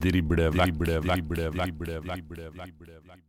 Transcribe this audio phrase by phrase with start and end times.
[0.00, 3.26] Drible vekk, drible vekk, drible vekk, drible vekk, drible vekk.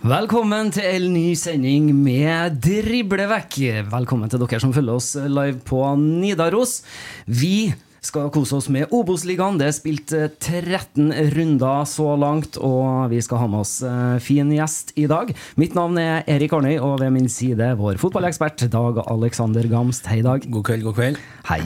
[0.00, 3.58] Velkommen til en ny sending med Driblevekk.
[3.90, 6.80] Velkommen til dere som følger oss live på Nidaros.
[7.26, 9.58] Vi skal kose oss med Obos-ligaen.
[9.60, 14.16] Det er spilt eh, 13 runder så langt, og vi skal ha med oss eh,
[14.24, 15.34] fin gjest i dag.
[15.60, 20.08] Mitt navn er Erik Arnøy, og ved min side vår fotballekspert Dag Alexander Gamst.
[20.10, 20.46] Hei, Dag.
[20.48, 21.20] God kveld, god kveld.
[21.50, 21.60] Hei.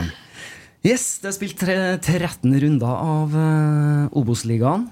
[0.85, 4.91] Yes, det er spilt 13 runder av eh, Obos-ligaen.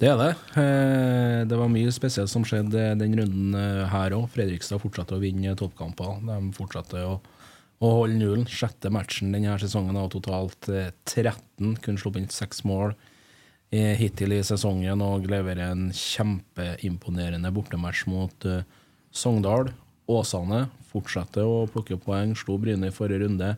[0.00, 0.30] Det er det.
[0.58, 4.24] Eh, Det var mye spesielt som skjedde den runden eh, her òg.
[4.32, 6.16] Fredrikstad fortsatte å vinne toppkamper.
[6.24, 7.18] De fortsatte å,
[7.82, 8.46] å holde nullen.
[8.50, 11.76] Sjette matchen denne sesongen av totalt eh, 13.
[11.82, 12.94] Kunne sluppet inn seks mål
[13.74, 18.64] eh, hittil i sesongen og leverer en kjempeimponerende bortematch mot eh,
[19.14, 19.72] Sogndal.
[20.10, 22.34] Åsane fortsetter å plukke poeng.
[22.36, 23.54] Slo Bryne i forrige runde.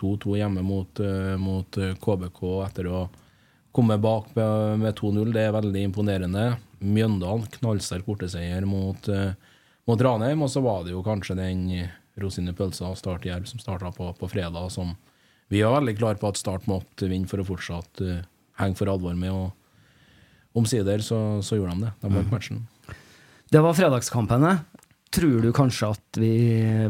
[0.00, 3.06] 2-2 hjemme mot, eh, mot eh, KBK etter å
[3.76, 5.32] komme bak med med 2-0.
[5.32, 6.46] Det er veldig imponerende.
[6.80, 9.32] Mjøndalen, knallsterk borteseier mot, eh,
[9.88, 10.42] mot Ranheim.
[10.42, 11.66] Og så var det jo kanskje den
[12.22, 14.94] rosin i pølsa og Start Jerv som starta på, på fredag, som
[15.52, 18.24] vi var veldig klare på at Start måtte vinne for å fortsatt uh,
[18.60, 19.30] henge for alvor med.
[19.30, 21.92] Og omsider så, så gjorde de det.
[22.02, 22.64] De vant matchen.
[23.52, 24.56] Det var fredagskampene.
[25.14, 26.32] Tror du kanskje at vi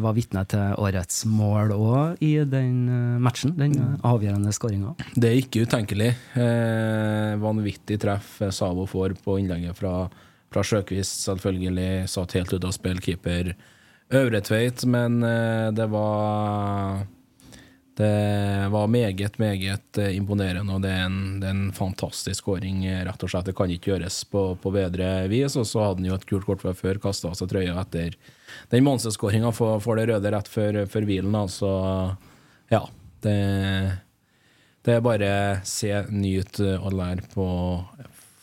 [0.02, 3.52] var vitne til årets mål òg i den eh, matchen?
[3.58, 4.94] Den eh, avgjørende skåringa?
[5.14, 6.08] Det er ikke utenkelig.
[6.40, 10.08] Eh, vanvittig treff Savo får på innlegget fra,
[10.50, 11.20] fra Sjøkvist.
[11.28, 13.52] Selvfølgelig satt helt ute av spill keeper
[14.14, 17.06] Øvretveit, men eh, det var
[17.96, 22.84] det var meget, meget eh, imponerende, og det er en, det er en fantastisk skåring,
[22.86, 23.48] eh, rett og slett.
[23.48, 25.56] Det kan ikke gjøres på, på bedre vis.
[25.56, 28.18] Og så hadde han jo et kult kort fra før, kasta av seg trøya etter
[28.70, 31.40] den Monse-skåringa for, for det røde rett før, før hvilen.
[31.40, 31.72] Altså,
[32.70, 32.84] ja.
[33.24, 33.36] Det,
[34.84, 35.30] det er bare
[35.66, 37.48] se, nyt og lær på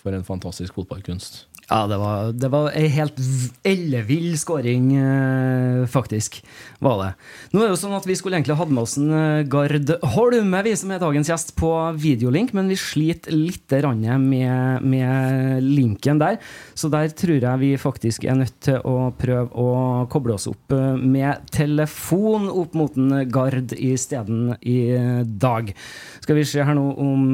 [0.02, 1.44] for en fantastisk fotballkunst.
[1.74, 3.18] Ja, det var, det var ei helt
[3.66, 6.36] ellevill skåring, eh, faktisk.
[6.84, 7.08] Var det.
[7.50, 9.90] Nå er det jo sånn at Vi skulle egentlig hatt med oss en eh, Gard
[10.14, 16.20] Holme, vi som er dagens gjest, på videolink, men vi sliter litt med, med linken
[16.22, 16.38] der.
[16.78, 20.76] Så der tror jeg vi faktisk er nødt til å prøve å koble oss opp
[20.78, 24.94] eh, med telefon opp mot en Gard isteden i
[25.26, 25.74] dag.
[26.22, 27.26] Skal vi se her nå om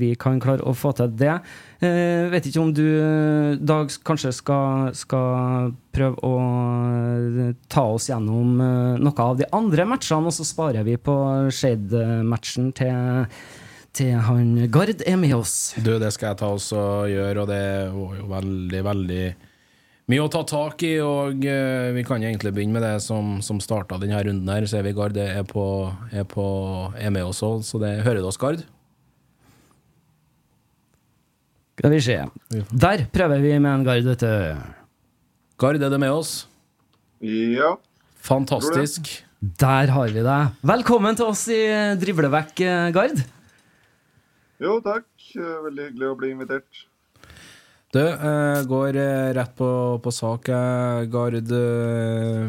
[0.00, 1.36] vi kan klare å få til det.
[1.82, 8.06] Eh, vet ikke om du, eh, Dag, kanskje skal, skal prøve å eh, ta oss
[8.06, 8.60] gjennom
[9.02, 11.14] noe av de andre matchene, og så sparer vi på
[11.50, 13.24] Shade-matchen til,
[13.98, 15.72] til han Gard er med oss.
[15.82, 17.64] Du, det skal jeg ta oss og gjøre, og det
[17.96, 19.24] var jo veldig, veldig
[20.12, 20.92] mye å ta tak i.
[21.02, 24.68] Og vi kan jo egentlig begynne med det som, som starta denne runden her.
[24.70, 25.66] Så er vi Gard er, på,
[26.14, 26.46] er, på,
[26.94, 28.62] er med oss òg, så det hører du oss, Gard?
[31.78, 32.18] Skal vi se.
[32.70, 34.62] Der prøver vi med en Gard, vet du.
[35.58, 36.46] Gard, er du med oss?
[37.22, 37.76] Ja.
[38.22, 39.08] Fantastisk.
[39.40, 40.58] Der har vi deg.
[40.62, 41.62] Velkommen til oss i
[41.98, 42.60] Drivlevekk,
[42.94, 43.24] Gard.
[44.62, 45.08] Jo, takk.
[45.34, 46.84] Veldig hyggelig å bli invitert.
[47.92, 49.68] Du, eh, går eh, rett på,
[50.00, 50.48] på sak.
[50.48, 51.50] Eh, Gard,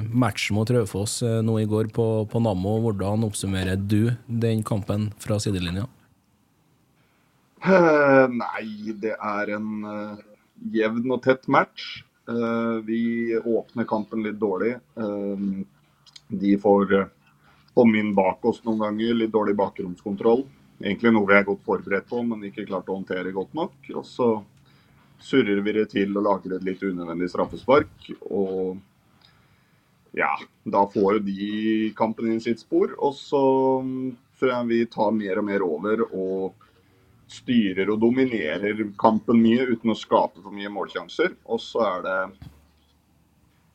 [0.08, 2.78] matchen mot Raufoss nå i går på, på Nammo.
[2.86, 5.88] Hvordan oppsummerer du den kampen fra sidelinja?
[7.64, 10.24] Eh, Nei, det er en eh,
[10.76, 12.02] jevn og tett match.
[12.28, 14.76] Eh, vi åpner kampen litt dårlig.
[16.34, 16.92] De får
[17.74, 19.14] komme inn bak oss noen ganger.
[19.22, 20.44] Litt dårlig bakromskontroll.
[20.84, 23.78] Egentlig noe vi er godt forberedt på, men ikke klart å håndtere godt nok.
[23.96, 24.34] Og så
[25.24, 28.10] surrer vi det til og lager et litt unødvendig straffespark.
[28.28, 28.76] Og
[30.20, 30.34] ja,
[30.68, 31.48] da får jo de
[31.96, 32.92] kampen inn sitt spor.
[33.00, 33.46] Og så
[33.86, 36.63] mm, tror jeg vi tar mer og mer over og
[37.34, 41.36] styrer og dominerer kampen mye uten å skape for mye målsjanser.
[41.46, 42.18] Og så er det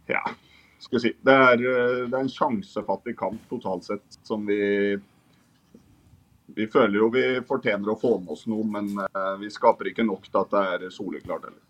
[0.08, 0.22] Ja,
[0.80, 4.96] skal vi si Det er, eh, det er en sjansefattig kamp totalt sett som vi
[6.56, 10.06] Vi føler jo vi fortjener å få med oss noe, men eh, vi skaper ikke
[10.06, 11.64] nok til at det er soleklart heller.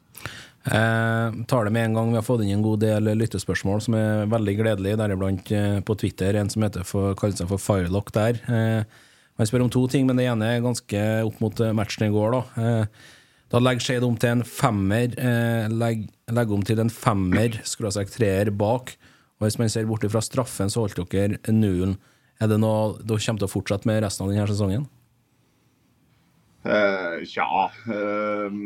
[0.64, 2.10] Eh, tar det med en gang.
[2.10, 5.96] Vi har fått inn en god del lyttespørsmål som er veldig gledelige, deriblant eh, på
[5.98, 8.40] Twitter en som heter for, kaller seg for Firelock der.
[8.48, 8.98] Eh,
[9.38, 12.12] han spør om to ting, men det ene er ganske opp mot eh, matchen i
[12.14, 12.34] går.
[12.34, 13.06] Da eh,
[13.48, 15.14] Da legger Skeid om til en femmer.
[15.16, 16.02] Legger, legg,
[16.36, 18.92] legger om til en femmer, skråstrek treer bak.
[19.38, 21.96] Og hvis man ser bort fra straffen, så holdt dere nullen.
[22.42, 24.84] Er det noe dere kommer til å fortsette med resten av denne sesongen?
[26.68, 27.46] Eh, Tja
[27.88, 28.58] eh,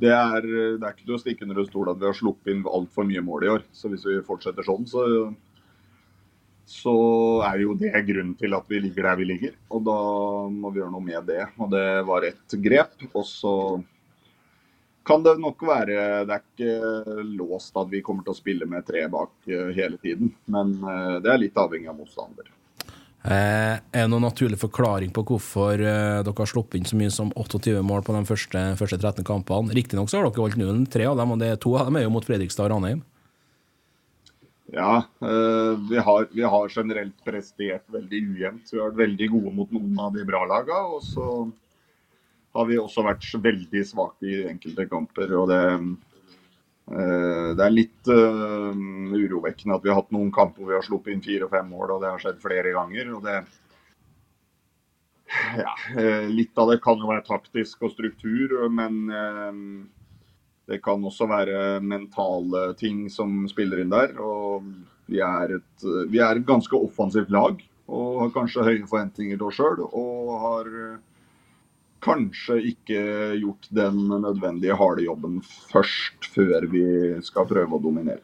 [0.00, 0.46] det, er,
[0.80, 3.06] det er ikke til å stikke under en stol at vi har sluppet inn altfor
[3.08, 3.64] mye mål i år.
[3.76, 5.04] Så hvis vi fortsetter sånn, så,
[6.68, 6.94] så
[7.48, 9.54] er jo det grunnen til at vi ligger der vi ligger.
[9.72, 10.00] Og da
[10.52, 11.46] må vi gjøre noe med det.
[11.56, 13.06] Og det var et grep.
[13.14, 13.54] Og så
[15.08, 18.84] kan det nok være Det er ikke låst at vi kommer til å spille med
[18.84, 20.34] tre bak eh, hele tiden.
[20.52, 22.52] Men eh, det er litt avhengig av motstander.
[23.24, 27.32] Eh, er det noen naturlig forklaring på hvorfor dere har sluppet inn så mye som
[27.32, 29.72] 28 mål på de første, første 13 kampene?
[29.72, 32.28] Riktignok har dere holdt nullen tre av dem, og to av dem er jo mot
[32.28, 33.06] Fredrikstad og Ranheim.
[34.72, 38.72] Ja, eh, vi, har, vi har generelt prestert veldig ujevnt.
[38.72, 41.28] Vi har vært veldig gode mot noen av de bra laga, og så
[42.56, 45.32] har vi også vært veldig svake i enkelte kamper.
[45.40, 45.62] og det,
[46.92, 48.84] eh, det er litt eh,
[49.16, 51.72] urovekkende at vi har hatt noen kamper hvor vi har sluppet inn fire og fem
[51.72, 53.14] mål, og det har skjedd flere ganger.
[53.16, 53.40] og det
[55.64, 55.72] ja,
[56.28, 59.88] Litt av det kan jo være taktisk og struktur, men
[60.68, 64.14] det kan også være mentale ting som spiller inn der.
[64.20, 64.66] og
[65.08, 69.46] Vi er et, vi er et ganske offensivt lag og har kanskje høye forventninger til
[69.48, 69.80] oss sjøl.
[69.88, 70.68] Og har
[72.04, 73.00] kanskje ikke
[73.40, 75.40] gjort den nødvendige harde jobben
[75.72, 76.84] først, før vi
[77.24, 78.22] skal prøve å dominere.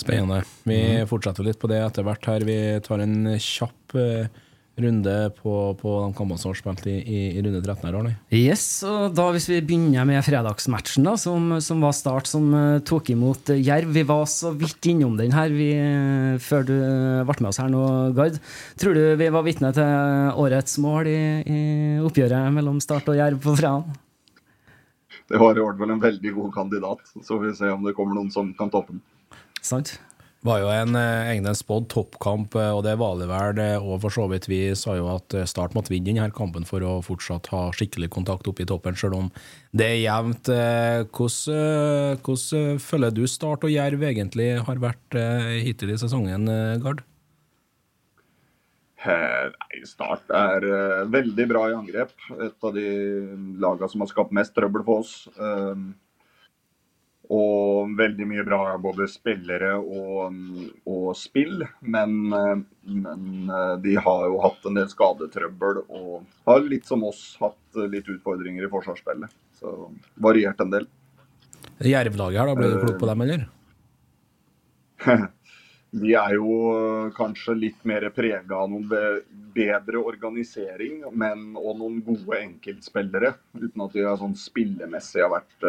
[0.00, 0.42] Spennende.
[0.64, 2.44] Vi fortsetter litt på det etter hvert her.
[2.48, 4.40] Vi tar en kjapp eh,
[4.84, 8.14] runde på, på de kampene som har spilt i, i, i runde 13 her, Arne.
[8.34, 12.80] Yes, og da Hvis vi begynner med fredagsmatchen, da, som, som var start, som uh,
[12.86, 13.92] tok imot eh, Jerv.
[13.94, 16.74] Vi var så vidt innom den her vi, eh, før du
[17.28, 17.84] ble med oss her nå,
[18.16, 18.38] Gard.
[18.80, 21.60] Tror du vi var vitne til årets mål i, i
[22.04, 23.88] oppgjøret mellom Start og Jerv på fredag?
[25.30, 27.02] Det var i hvert fall en veldig god kandidat.
[27.14, 29.02] Så får vi se om det kommer noen som kan toppe den.
[29.62, 29.98] Sant?
[30.46, 33.58] Var jo en egen egentlig spådd toppkamp, eh, og det var det vel.
[33.60, 36.64] eh, Og for så vidt, vi sa jo at eh, Start måtte vinne denne kampen
[36.64, 39.30] for å fortsatt ha skikkelig kontakt oppe i toppen, selv om
[39.76, 40.48] det er jevnt.
[40.48, 45.92] Eh, Hvordan, eh, hvordan eh, føler du Start og Jerv egentlig har vært eh, hittil
[45.92, 47.04] i sesongen, eh, Gard?
[49.00, 52.12] Eh, Nei, Start er eh, veldig bra i angrep.
[52.36, 52.88] Et av de
[53.60, 55.14] lagene som har skapt mest trøbbel for oss.
[55.36, 55.84] Eh,
[57.30, 60.34] og veldig mye bra både spillere og,
[60.90, 61.62] og spill.
[61.80, 62.56] Men, eh,
[62.90, 67.82] men eh, de har jo hatt en del skadetrøbbel og har litt som oss hatt
[67.92, 69.36] litt utfordringer i forsvarsspillet.
[69.60, 69.76] Så
[70.18, 70.88] variert en del.
[71.86, 73.46] Jerv-laget her, da, ble du klok på dem, eller?
[76.00, 76.52] De er jo
[77.16, 78.86] kanskje litt mer prega av noen
[79.54, 83.32] bedre organisering men, og noen gode enkeltspillere.
[83.58, 85.66] Uten at de sånn spillemessig har vært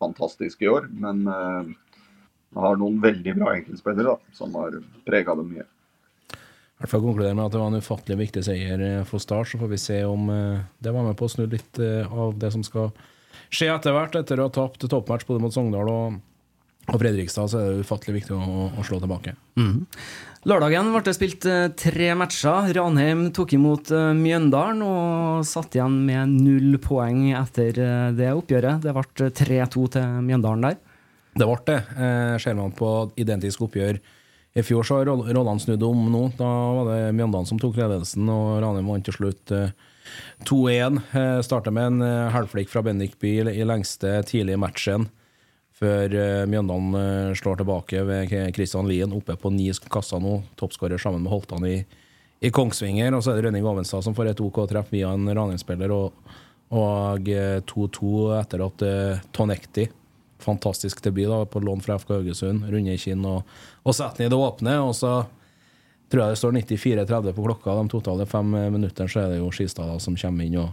[0.00, 0.88] fantastiske i år.
[0.90, 1.74] Men eh,
[2.56, 5.66] har noen veldig bra enkeltspillere som har prega dem mye.
[6.30, 9.52] I hvert fall konkluderer med at det var en ufattelig viktig seier eh, for Start.
[9.52, 12.52] Så får vi se om eh, det var med på å snu litt av det
[12.56, 12.90] som skal
[13.52, 14.16] skje etter hvert.
[14.16, 16.20] Etter å ha tapt toppmatch både mot Sogndal og,
[16.90, 19.36] og Fredrikstad, så er det ufattelig viktig å, å slå tilbake.
[20.48, 22.70] Lørdagen ble det spilt eh, tre matcher.
[22.76, 28.80] Ranheim tok imot eh, Mjøndalen og satt igjen med null poeng etter eh, det oppgjøret.
[28.86, 30.78] Det ble 3-2 til Mjøndalen der.
[31.36, 31.76] Det ble det.
[31.92, 32.88] Eh, ser man på
[33.20, 34.00] identisk oppgjør
[34.56, 36.24] I fjor så har roll- rollene snudd om nå.
[36.40, 36.48] Da
[36.80, 39.76] var det Mjøndalen som tok ledelsen, og Ranheim vant til slutt eh,
[40.48, 41.02] 2-1.
[41.20, 45.10] Eh, Starta med en halvflikk fra Bendik i i lengste tidlig i matchen,
[45.80, 50.40] før eh, Mjøndalen eh, slår tilbake ved Kristian Lien, oppe på ni kasser nå.
[50.60, 51.78] Toppskårer sammen med Holtan i,
[52.40, 53.14] i Kongsvinger.
[53.16, 56.36] Og så er det Rønning Ovenstad som får et OK treff via en Ranheim-spiller, og,
[56.76, 58.86] og eh, 2-2 etter at
[59.36, 59.88] Tonekti
[60.40, 62.62] Fantastisk debut da, på lån fra FK Haugesund.
[62.72, 63.42] Runde i kinn og,
[63.84, 64.78] og setter den i det åpne.
[64.80, 65.10] Og så
[66.08, 67.74] tror jeg det står 94-30 på klokka.
[67.76, 70.72] De totale fem minuttene så er det jo Skistad da, som kommer inn og,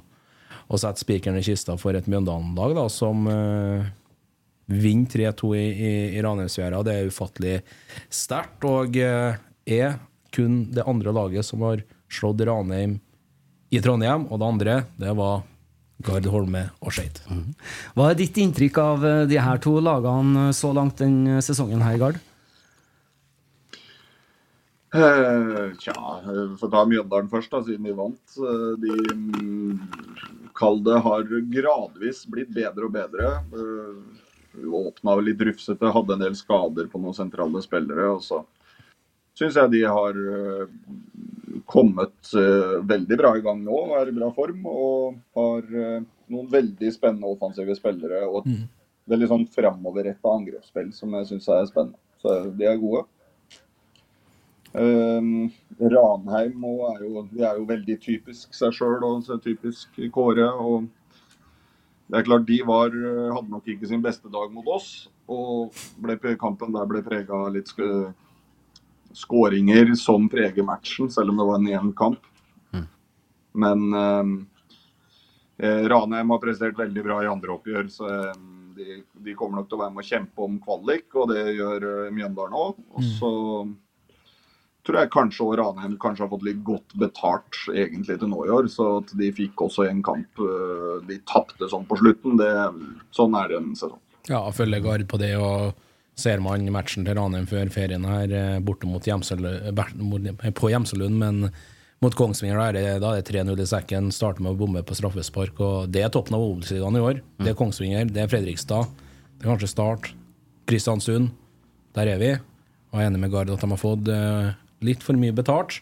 [0.72, 3.92] og setter spikeren i kista for et Mjøndalen-lag som eh,
[4.68, 6.84] vinner 3-2 i, i, i Ranheimsfjæra.
[6.86, 7.58] Det er ufattelig
[8.14, 8.68] sterkt.
[8.68, 10.00] Og eh, er
[10.36, 12.98] kun det andre laget som har slått Ranheim
[13.72, 14.28] i Trondheim.
[14.32, 15.44] Og det andre, det var
[16.06, 17.24] Gard Holme og Skeid.
[17.98, 22.00] Hva er ditt inntrykk av eh, de her to lagene så langt den sesongen her,
[22.02, 22.24] Gard?
[24.96, 25.94] Uh, Tja,
[26.60, 28.38] får ta Mjøndalen først, da, siden vi vant.
[28.40, 29.82] Eh, De um,
[30.58, 33.34] kalde har gradvis blitt bedre og bedre.
[33.52, 34.17] Eh,
[34.58, 38.10] Åpna litt rufsete, hadde en del skader på noen sentrale spillere.
[38.16, 38.44] og så
[39.38, 40.70] syns jeg de har eh,
[41.70, 44.66] kommet eh, veldig bra i gang nå, er i bra form.
[44.72, 46.00] Og har eh,
[46.34, 48.66] noen veldig spennende offensive spillere og et
[49.08, 52.02] veldig sånn framoverretta angrepsspill som jeg syns er spennende.
[52.24, 53.06] Så de er gode.
[54.78, 55.48] Um,
[55.80, 60.50] Ranheim er jo, de er jo veldig typisk seg sjøl og typisk Kåre.
[60.52, 60.90] og
[62.08, 65.10] det er klart De var, eh, hadde nok ikke sin beste dag mot oss.
[65.28, 68.14] og ble, Kampen der ble prega av litt sk
[69.18, 72.28] skåringer som preger matchen, selv om det var en jevn kamp.
[73.58, 74.48] Men um,
[75.58, 77.90] eh, Ranheim har prestert veldig bra i andre oppgjør.
[77.90, 78.40] så eh,
[78.78, 81.88] de, de kommer nok til å være med å kjempe om kvalik, og det gjør
[81.90, 82.84] eh, Mjøndalen òg.
[82.94, 83.32] Og så
[84.88, 88.54] tror jeg kanskje også Ranheim kanskje har fått litt godt betalt egentlig til nå i
[88.56, 88.70] år.
[88.72, 92.52] Så at de fikk også en kamp øh, de tapte sånn på slutten, det,
[93.16, 94.02] sånn er det en sesong.
[94.28, 95.78] Ja, følger Gard på det, og
[96.20, 99.82] ser man matchen til Ranheim før ferien her, eh, borte mot Gjemselund,
[100.58, 101.50] på Gjemselund, men
[102.04, 104.12] mot Kongsvinger, er det, da er det 3-0 i sekken.
[104.14, 107.24] Starter med å bomme på straffespark, og det er toppen av Obos-ligaen i år.
[107.42, 108.92] Det er Kongsvinger, det er Fredrikstad,
[109.38, 110.12] det er kanskje Start,
[110.70, 111.32] Kristiansund.
[111.98, 112.32] Der er vi.
[112.92, 114.52] Og jeg er enig med Gard at de har fått eh,
[114.86, 115.80] litt for mye betalt.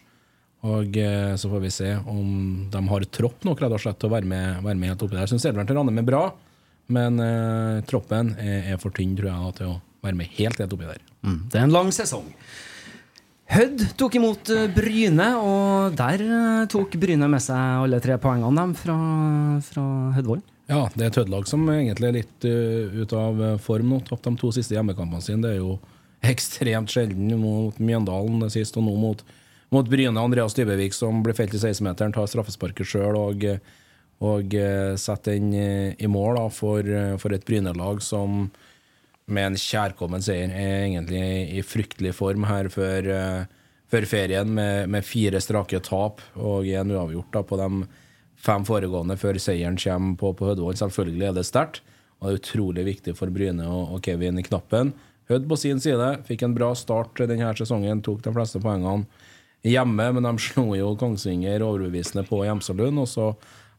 [0.66, 2.28] Og eh, så får vi se om
[2.72, 5.16] de har tropp nok rett og slett til å være med, være med helt oppi
[5.16, 5.26] der.
[5.26, 6.22] Jeg syns Edvard Ranheim er bra,
[6.96, 9.76] men eh, troppen er, er for tynn, tror jeg, til å
[10.06, 11.04] være med helt, helt oppi der.
[11.50, 12.26] Det er en lang sesong.
[13.46, 16.26] Hødd tok imot eh, Bryne, og der
[16.72, 18.98] tok Bryne med seg alle tre poengene dem fra,
[19.68, 19.86] fra
[20.18, 20.46] Hødvollen.
[20.66, 24.00] Ja, det er et Hødd-lag som egentlig er litt uh, ute av uh, form nå.
[24.08, 25.38] Tapt de to siste hjemmekampene sine.
[25.44, 25.76] Det er jo
[26.24, 29.24] ekstremt sjelden mot Mjøndalen sist, og nå mot,
[29.74, 30.20] mot Bryne.
[30.20, 33.44] Andreas Dybevik som blir felt i 16-meteren, tar straffesparket sjøl og,
[34.24, 38.48] og uh, setter den uh, i mål da, for, uh, for et Bryne-lag som
[39.26, 41.22] med en kjærkommen seier er egentlig
[41.58, 43.08] i fryktelig form her før,
[43.90, 47.88] før ferien, med, med fire strake tap og en uavgjort da, på de
[48.38, 50.78] fem foregående før seieren kommer på, på Hødvold.
[50.78, 51.82] Selvfølgelig er det sterkt,
[52.20, 54.94] og det er utrolig viktig for Bryne og Kevin i knappen.
[55.30, 59.06] Hødd på sin side fikk en bra start denne sesongen, tok de fleste poengene
[59.66, 63.32] hjemme, men de slo jo Kongsvinger overbevisende på Gjemselund, og så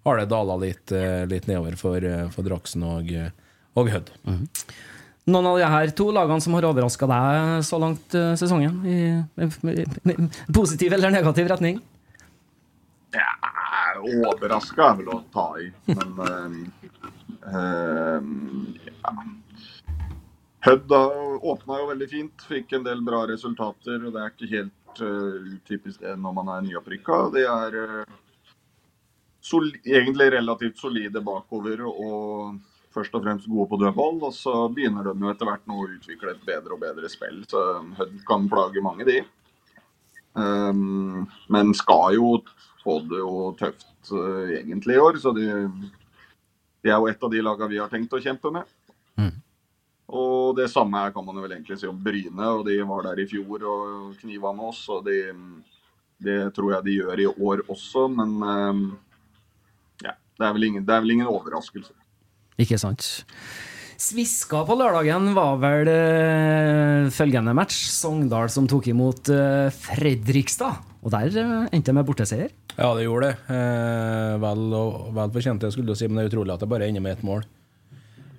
[0.07, 3.31] har det dala litt, eh, litt nedover for, eh, for Draksen og, eh,
[3.75, 4.11] og Hødd.
[5.27, 8.79] Noen av de her to lagene som har overraska deg så langt sesongen?
[8.87, 8.99] I,
[9.43, 11.81] i, i, i positiv eller negativ retning?
[13.15, 13.27] Ja,
[14.03, 16.57] Overraska er vel å ta i, men eh,
[17.51, 18.29] eh,
[18.87, 19.13] ja.
[20.65, 24.01] Hødd åpna jo veldig fint, fikk en del bra resultater.
[24.01, 27.19] og Det er ikke helt uh, typisk det når man er nyopprykka.
[27.35, 28.15] De er uh,
[29.43, 32.57] sol egentlig relativt solide bakover og
[32.97, 34.17] først og fremst gode på dødball.
[34.27, 37.43] Og så begynner de jo etter hvert nå å utvikle et bedre og bedre spill,
[37.49, 37.63] så
[37.99, 39.21] Hødd kan plage mange, de.
[40.37, 42.35] Um, men skal jo
[42.83, 45.47] få det jo tøft uh, egentlig i år, så de,
[46.85, 48.76] de er jo et av de lagene vi har tenkt å kjempe med.
[50.07, 53.27] Og det samme kan man vel egentlig si om Bryne, og de var der i
[53.27, 54.85] fjor og kniva med oss.
[54.93, 55.33] og de,
[56.23, 58.83] Det tror jeg de gjør i år også, men um,
[60.03, 61.91] ja, det er, vel ingen, det er vel ingen overraskelse.
[62.57, 63.09] Ikke sant.
[63.97, 67.87] Sviska på lørdagen var vel eh, følgende match.
[67.89, 70.83] Sogndal som tok imot eh, Fredrikstad.
[71.01, 72.53] Og der eh, endte det med borteseier.
[72.77, 73.55] Ja, det gjorde det.
[73.57, 76.69] Eh, vel, og, vel fortjent, det skulle du si, men det er utrolig at det
[76.69, 77.41] bare ender med ett mål.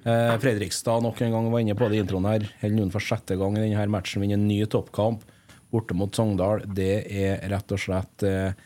[0.05, 2.47] Eh, Fredrikstad nok en gang var inne på det i introen her.
[2.63, 5.25] Holder noen for sjette gang i denne matchen vinner en ny toppkamp
[5.71, 8.57] borte mot Sogndal, det er rett og slett eh,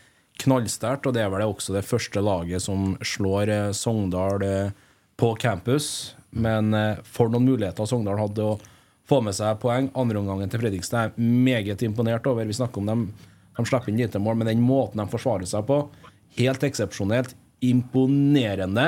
[0.43, 1.09] knallsterkt.
[1.09, 4.75] Og det er vel også det første laget som slår eh, Sogndal eh,
[5.19, 6.15] på campus.
[6.33, 6.73] Men
[7.05, 8.55] for noen muligheter Sogndal hadde å
[9.09, 9.91] få med seg poeng.
[9.99, 12.49] Andreomgangen til Fredrikstad er meget imponert over.
[12.49, 13.03] Vi snakker om dem,
[13.59, 15.83] de slipper inn lite mål, men den måten de forsvarer seg på,
[16.39, 17.35] helt eksepsjonelt.
[17.69, 18.87] Imponerende.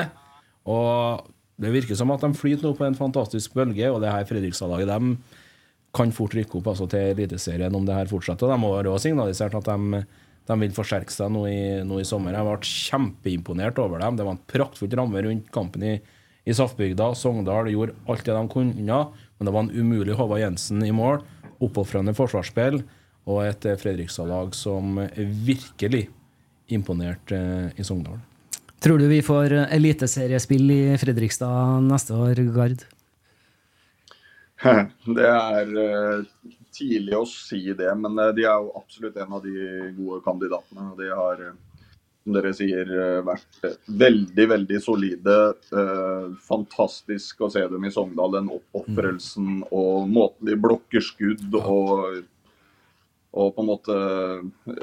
[0.65, 1.29] Og
[1.61, 4.91] det virker som at de flyter nå på en fantastisk bølge, og det her Fredrikstad-laget
[4.91, 5.43] de
[5.95, 8.51] kan fort rykke opp altså, til Eliteserien om det her fortsetter.
[8.51, 10.01] De har også signalisert at de,
[10.49, 12.35] de vil forsterke seg nå i, nå i, sommer.
[12.35, 14.19] Jeg ble kjempeimponert over dem.
[14.19, 15.93] Det var en praktfull ramme rundt kampen i,
[16.43, 17.13] i Saftbygda.
[17.15, 21.23] Sogndal gjorde alt det de kunne, men det var en umulig Håvard Jensen i mål.
[21.63, 22.81] Oppofrende forsvarsspill
[23.31, 26.09] og et Fredrikstad-lag som virkelig
[26.75, 28.19] imponerte eh, i Sogndal.
[28.85, 32.83] Tror du vi får eliteseriespill i Fredrikstad neste år, Gard?
[35.17, 39.41] Det er uh, tidlig å si det, men uh, de er jo absolutt en av
[39.41, 39.55] de
[39.97, 40.91] gode kandidatene.
[40.99, 41.41] De har,
[42.21, 42.93] som dere sier,
[43.25, 43.65] vært
[44.03, 45.39] veldig, veldig solide.
[46.45, 48.37] fantastisk å se dem i Sogndal.
[48.37, 52.21] Den oppofrelsen og måten de blokker skudd og
[53.35, 53.95] og på en måte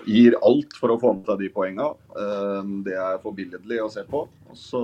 [0.05, 1.89] gir alt for å få med seg de poengene.
[2.21, 4.27] Eh, det er forbilledlig å se på.
[4.29, 4.83] Og så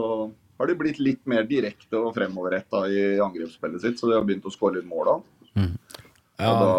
[0.58, 4.48] har de blitt litt mer direkte og fremoverretta i angrepsspillet sitt, så de har begynt
[4.48, 5.16] å skåre litt mål da.
[5.60, 5.72] Mm.
[6.38, 6.48] Ja.
[6.48, 6.70] Og da,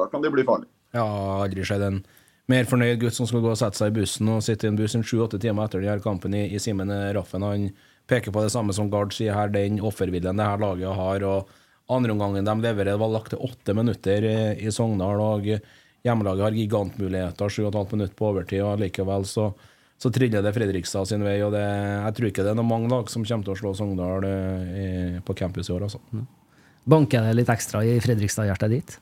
[0.00, 0.72] da, kan de bli farlige.
[0.94, 1.04] Ja,
[1.44, 2.00] aldri skjedd en
[2.50, 4.78] mer fornøyd gutt som skal gå og sette seg i bussen og sitte i en
[4.78, 7.44] buss sju-åtte timer etter denne kampen i, i Simen Raffen.
[7.44, 7.68] Han
[8.08, 11.24] peker på det samme som Gard sier her, den offerviljen det her laget har.
[11.28, 11.52] og
[11.92, 15.20] Andreomgangen de leverer, var lagt til åtte minutter i, i Sogndal.
[15.20, 15.48] og
[16.04, 19.46] Hjemmelaget har gigantmuligheter, 7,5 minutter på overtid, og likevel så,
[19.96, 21.38] så triller det Fredrikstad sin vei.
[21.40, 23.72] og det, Jeg tror ikke det er noen mange lag som kommer til å slå
[23.78, 25.86] Sogndal eh, på campus i år.
[25.88, 26.02] altså.
[26.12, 26.26] Mm.
[26.84, 28.98] Banker det litt ekstra i Fredrikstad-hjertet ditt?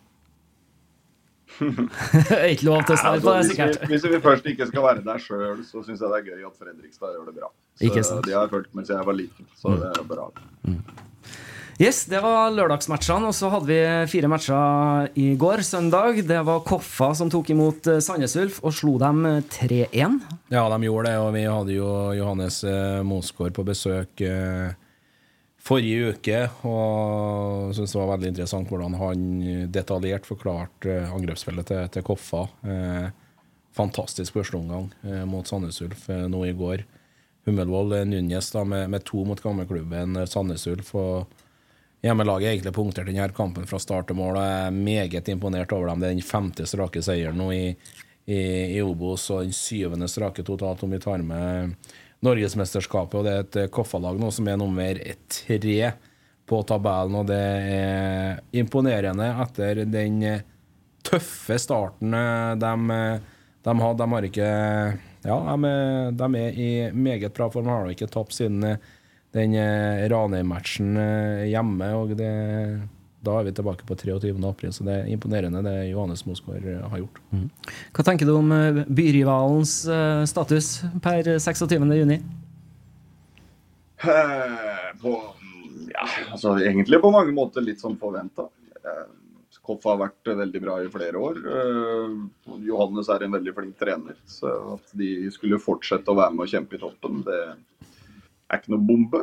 [2.53, 3.83] ikke lov til å svare på det, sikkert.
[3.91, 6.61] Hvis vi, først ikke skal være der sjøl, så syns jeg det er gøy at
[6.63, 7.51] Fredrikstad gjør det bra.
[7.83, 9.81] Så De har fulgt med siden jeg var liten, så mm.
[9.83, 10.31] det er bra.
[10.71, 10.79] Mm.
[11.83, 13.27] Yes, det var lørdagsmatchene.
[13.27, 13.79] Og så hadde vi
[14.13, 16.21] fire matcher i går, søndag.
[16.29, 19.91] Det var Koffa som tok imot eh, Sandnes Ulf og slo dem 3-1.
[19.91, 24.23] Eh, ja, de gjorde det, og vi hadde jo Johannes eh, Mosgaard på besøk
[25.59, 26.45] forrige uke.
[26.71, 29.27] Og syntes det var veldig interessant hvordan han
[29.75, 32.47] detaljert forklarte angrepsfellet til, til Koffa.
[33.75, 34.93] Fantastisk førsteomgang
[35.27, 36.87] mot Sandnes Ulf nå i går.
[37.49, 40.95] Hummelvoll Núñez med, med, to mot gamleklubben Sandnes Ulf.
[40.95, 41.42] og
[42.03, 44.41] Hjemmelaget er egentlig punktert denne kampen fra start til mål.
[44.43, 46.01] Jeg er meget imponert over dem.
[46.03, 47.67] Det er den femte strake seieren nå i,
[48.27, 48.41] i,
[48.75, 51.77] i Obos og den syvende strake totalt, om vi tar med
[52.27, 53.15] Norgesmesterskapet.
[53.21, 54.99] Og det er et Koffa-lag nå som er nummer
[55.31, 55.93] tre
[56.51, 57.39] på tabellen, og det
[57.77, 60.19] er imponerende etter den
[61.07, 62.19] tøffe starten
[62.59, 62.73] de,
[63.63, 64.03] de hadde.
[64.03, 64.51] De har ikke
[65.23, 65.71] Ja, de
[66.19, 67.71] de er i meget bra form.
[67.71, 68.75] Har ikke tapt siden
[69.33, 71.89] den eh, Ranheim-matchen eh, hjemme.
[71.97, 72.33] og det,
[73.23, 74.35] Da er vi tilbake på 23.
[74.49, 77.23] april, så det er imponerende det Johannes Mosgaard eh, har gjort.
[77.33, 77.49] Mm.
[77.97, 78.53] Hva tenker du om
[78.89, 79.77] byrivalens
[80.29, 81.89] status per 26.
[81.97, 82.21] juni?
[84.03, 85.17] På,
[85.93, 88.49] ja, altså egentlig på mange måter litt som forventa.
[89.63, 91.37] Koff har vært veldig bra i flere år.
[92.67, 94.17] Johannes er en veldig flink trener.
[94.27, 97.39] Så at de skulle fortsette å være med og kjempe i toppen, det,
[98.53, 99.23] er ikke noe bombe.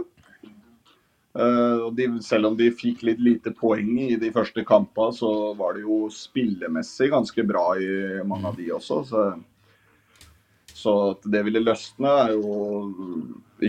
[1.38, 5.78] Uh, de, selv om de fikk litt lite poeng i de første kampene, så var
[5.78, 9.04] det jo spillemessig ganske bra i mange av de også.
[9.08, 9.26] Så,
[10.74, 12.56] så at det ville løsne, er jo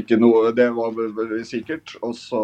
[0.00, 1.98] ikke noe Det var veldig sikkert.
[2.06, 2.42] Og så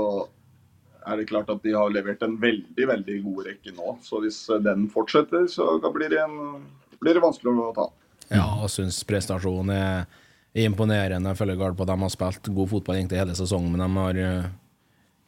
[1.07, 3.97] er det klart at de har levert en veldig, veldig god rekke nå.
[4.05, 6.67] Så hvis den fortsetter, så blir det, en,
[7.01, 7.89] blir det vanskelig å ta.
[8.35, 10.07] Ja, og syns prestasjonen er
[10.65, 11.29] imponerende.
[11.33, 14.01] Jeg følger Gard på at de har spilt god fotball egentlig hele sesongen, men de
[14.01, 14.47] har eh,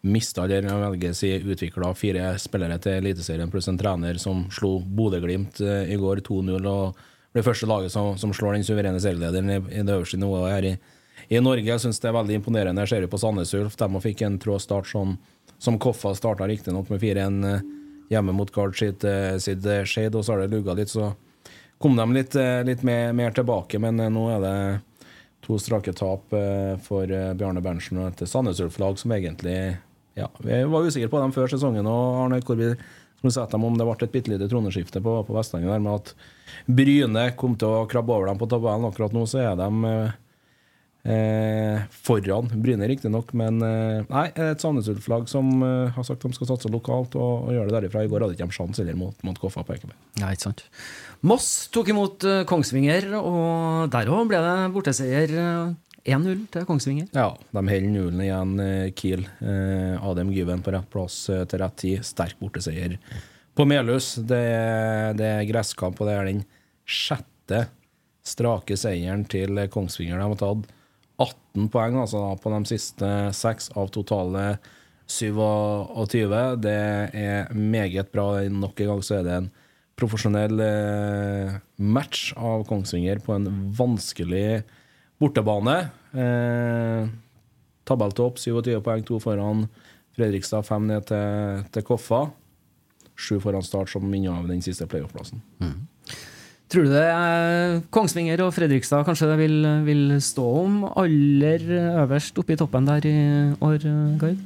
[0.01, 5.61] mista eller velger si utvikla fire spillere til Eliteserien pluss en trener som slo Bodø-Glimt
[5.61, 7.01] uh, i går 2-0 og
[7.35, 10.69] blir første laget som, som slår den suverene serielederen i, i, det øverste nivået her
[10.71, 10.75] i,
[11.29, 11.67] i Norge.
[11.67, 12.87] Jeg syns det er veldig imponerende.
[12.87, 13.77] Jeg ser jo på Sandnes Ulf.
[13.77, 15.19] De fikk en trå start som,
[15.59, 17.67] som Koffa starta riktignok med 4-1 uh, eh,
[18.09, 19.05] hjemme mot Gard sitt,
[19.45, 21.11] sitt Shade, og så har det lugga litt, så
[21.77, 22.33] kom de litt,
[22.65, 24.55] litt mer, mer tilbake, men nå er det
[25.49, 29.59] To strake tap eh, for eh, Bjarne Berntsen og et Sandnes Ulf-lag som egentlig
[30.19, 31.87] ja, Vi var usikre på dem før sesongen.
[31.89, 32.75] og Arne, hvor vi
[33.21, 36.03] som sette dem om det ble et bitte lite troneskifte på, på Vestlandet der med
[36.03, 36.13] at
[36.71, 38.87] Bryne kom til å krabbe over dem på tabellen.
[38.87, 40.13] Akkurat nå så er de eh,
[41.15, 43.33] eh, foran Bryne, riktignok.
[43.39, 47.49] Men eh, nei, et Sandnes Ulf-lag som eh, har sagt de skal satse lokalt og,
[47.49, 48.05] og gjøre det derifra.
[48.05, 49.99] I går hadde ikke en sjanse heller mot, mot Koffa på Ekeberg.
[50.21, 50.67] Ja, ikke sant.
[51.27, 55.33] Moss tok imot eh, Kongsvinger, og der òg ble det borteseier.
[55.35, 55.77] eh,
[56.09, 57.09] 1-0 til Kongsvinger.
[57.13, 59.27] Ja, de holder nullen igjen, eh, Kiel.
[59.43, 62.07] Eh, Adem Gyven på rett plass eh, til rett tid.
[62.07, 62.97] Sterk borteseier
[63.59, 64.15] på Melhus.
[64.23, 64.41] Det,
[65.19, 66.43] det er gresskamp, og det er den
[66.89, 67.67] sjette
[68.29, 70.21] strake seieren til Kongsvinger.
[70.21, 70.75] De har tatt
[71.19, 74.59] 18 poeng altså, på de siste seks av totale
[75.09, 76.61] 27.
[76.63, 76.77] Det
[77.17, 78.31] er meget bra.
[78.49, 79.51] Nok en gang så er det en
[79.99, 84.63] profesjonell eh, match av Kongsvinger på en vanskelig
[85.19, 85.79] bortebane.
[86.15, 87.09] Eh,
[87.89, 89.67] Tabelltopp, 27 poeng, to foran
[90.19, 92.27] Fredrikstad, fem ned til, til Koffa.
[93.19, 95.43] Sju foran Start, som minner av den siste playoff-plassen.
[96.69, 99.57] Tror du det er Kongsvinger og Fredrikstad kanskje vil,
[99.87, 101.65] vil stå om aller
[102.05, 103.17] øverst oppe i toppen der i
[103.65, 103.89] år,
[104.21, 104.45] Gard?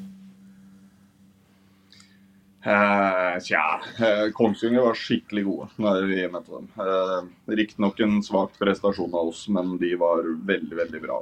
[2.65, 6.69] Eh, tja, eh, Kongsvinger var skikkelig gode når vi møtte dem.
[6.79, 11.17] Eh, Riktignok en svak prestasjon av oss, men de var veldig, veldig bra.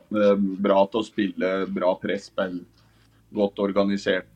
[0.66, 2.58] Bra til å spille, bra presspill,
[3.32, 4.28] godt organisert.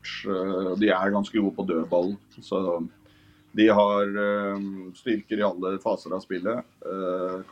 [0.81, 2.15] De er ganske gode på dødball.
[2.41, 2.61] Så
[3.55, 4.09] de har
[4.97, 6.63] styrker i alle faser av spillet.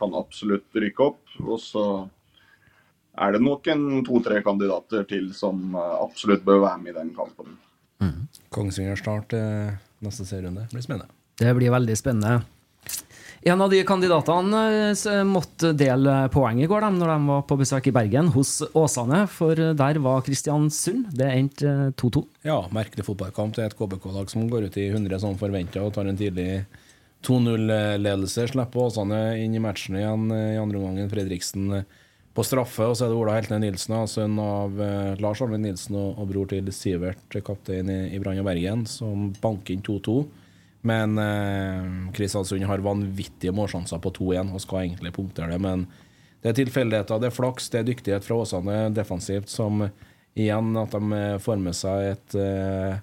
[0.00, 1.20] Kan absolutt rykke opp.
[1.44, 1.84] Og så
[3.20, 7.54] er det nok en to-tre kandidater til som absolutt bør være med i den kampen.
[8.54, 10.66] Kongsvinger Start eh, neste serierunde.
[10.72, 11.10] Blir spennende.
[11.40, 12.42] Det blir veldig spennende.
[13.44, 14.60] En av de kandidatene
[14.92, 18.56] eh, måtte dele poeng i går, de, når de var på besøk i Bergen, hos
[18.72, 19.26] Åsane.
[19.28, 21.10] For der var Kristiansund.
[21.12, 22.24] Det endte eh, 2-2.
[22.48, 23.56] Ja, merkelig fotballkamp.
[23.56, 26.64] Det er et KBK-lag som går ut i 100 som forventa og tar en tidlig
[27.24, 28.48] 2-0-ledelse.
[28.48, 31.10] Slipper Åsane inn i matchen igjen eh, i andre omgang.
[31.12, 31.86] Fredriksen eh,
[32.34, 35.94] på straffe, og så er det Ola Heltne Nilsen, sønn av eh, Lars Alvin Nilsen
[35.98, 40.16] og, og bror til Sivert, kaptein i, i Brann og Bergen, som banker inn 2-2.
[40.84, 41.84] Men eh,
[42.16, 45.60] Kristiansund har vanvittige målsjanser på 2-1 og skal egentlig punktere det.
[45.62, 45.86] Men
[46.42, 49.86] det er tilfeldigheter, det er flaks, det er dyktighet fra Åsane defensivt som
[50.34, 52.98] igjen at de eh, får med seg et eh,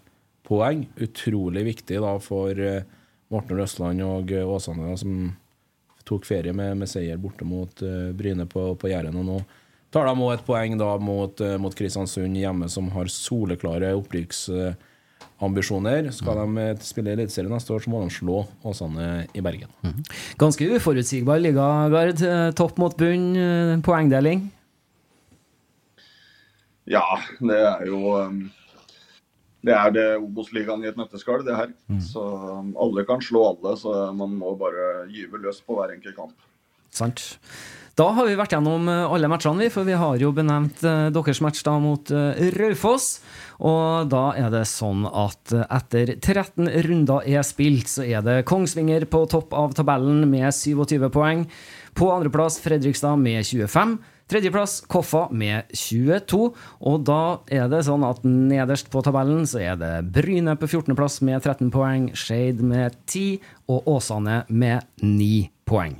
[0.46, 0.84] poeng.
[1.02, 2.84] Utrolig viktig da for eh,
[3.32, 5.32] Morten Røsland og eh, Åsane, da, som
[6.12, 9.17] tok ferie med, med seier borte mot uh, Bryne på, på Jæren.
[9.21, 9.38] Og nå
[9.91, 16.12] tar de òg et poeng da mot, uh, mot Kristiansund hjemme, som har soleklare opprykksambisjoner.
[16.15, 19.71] Skal de eh, spille Eliteserien neste år, så må de slå Åsane i Bergen.
[20.41, 22.19] Ganske uforutsigbar liga, Gard.
[22.60, 23.28] Topp mot bunn,
[23.86, 24.39] poengdeling.
[26.89, 27.06] Ja,
[27.39, 28.52] det er jo um,
[29.62, 31.74] Det er det Obos-ligaen i et nøtteskall, det her.
[32.02, 36.17] Så um, alle kan slå alle, så man må bare gyve løs på hver enkelt
[36.17, 36.50] kamp.
[36.91, 37.38] Sant.
[38.00, 41.10] Da har vi vært gjennom eh, alle matchene, vi, for vi har jo benevnt eh,
[41.13, 43.10] deres match da mot eh, Raufoss.
[43.67, 49.06] Og da er det sånn at etter 13 runder er spilt, så er det Kongsvinger
[49.12, 51.45] på topp av tabellen med 27 poeng.
[51.93, 54.00] På andreplass Fredrikstad med 25.
[54.32, 56.38] Tredjeplass Koffa med 22.
[56.88, 61.20] Og da er det sånn at nederst på tabellen så er det Bryne på 14.-plass
[61.28, 66.00] med 13 poeng, Skeid med 10 og Åsane med 9 poeng.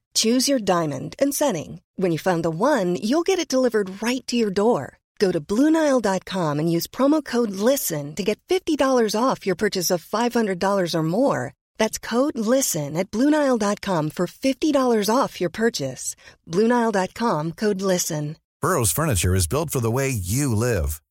[0.13, 1.81] Choose your diamond and setting.
[1.95, 4.97] When you find the one, you'll get it delivered right to your door.
[5.19, 10.03] Go to Bluenile.com and use promo code LISTEN to get $50 off your purchase of
[10.03, 11.53] $500 or more.
[11.77, 16.15] That's code LISTEN at Bluenile.com for $50 off your purchase.
[16.47, 18.37] Bluenile.com code LISTEN.
[18.61, 21.01] Burrow's furniture is built for the way you live.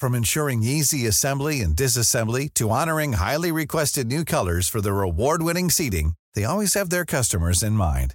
[0.00, 5.70] From ensuring easy assembly and disassembly to honoring highly requested new colors for their award-winning
[5.70, 8.14] seating, they always have their customers in mind.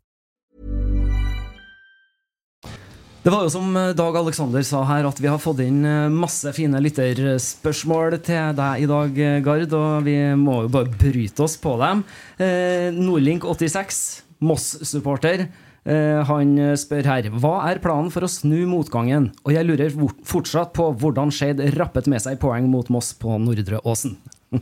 [3.21, 6.07] Det var jo som eh, Dag Alexander sa her, at vi har fått inn eh,
[6.09, 9.75] masse fine lytterspørsmål til deg i dag, eh, Gard.
[9.77, 12.01] Og vi må jo bare bryte oss på dem.
[12.41, 13.99] Eh, Nordlink86,
[14.41, 15.43] Moss-supporter,
[15.85, 19.29] eh, han spør her Hva er planen for å snu motgangen?
[19.45, 19.93] Og jeg lurer
[20.25, 24.17] fortsatt på hvordan Skeid rappet med seg poeng mot Moss på Nordre Åsen.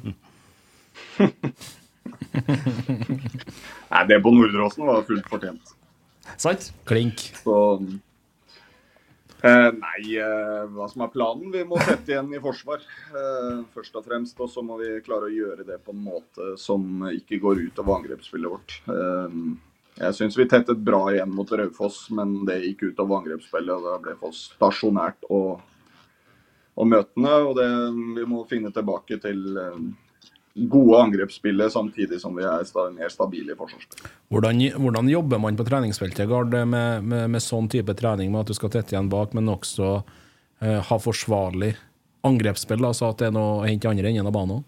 [3.89, 5.63] Nei, det på Nordre Åsen var fullt fortjent.
[6.35, 6.73] Sant?
[6.91, 7.23] Klink.
[7.39, 7.55] Så
[9.43, 11.51] eh, Nei, eh, hva som er planen?
[11.53, 14.39] Vi må sette igjen i forsvar, eh, først og fremst.
[14.39, 17.81] Og så må vi klare å gjøre det på en måte som ikke går ut
[17.83, 18.77] over angrepsspillet vårt.
[18.91, 19.39] Eh,
[19.99, 23.73] jeg syns vi tettet bra igjen mot Raufoss, men det gikk ut over angrepsspillet.
[23.75, 25.63] og Da ble Foss stasjonært og,
[26.79, 27.33] og møtende.
[27.49, 27.69] Og det,
[28.19, 29.81] vi må finne tilbake til eh,
[30.67, 34.09] gode angrepsspillet samtidig som vi er mer stabile i forsvarsspillet.
[34.33, 38.51] Hvordan, hvordan jobber man på treningsfeltet Gard, med, med, med sånn type trening, med at
[38.51, 39.93] du skal tette igjen bak, men også
[40.61, 41.75] eh, ha forsvarlig
[42.27, 42.83] angrepsspill?
[42.85, 44.65] Altså at det er noe å hente andre enden av banen?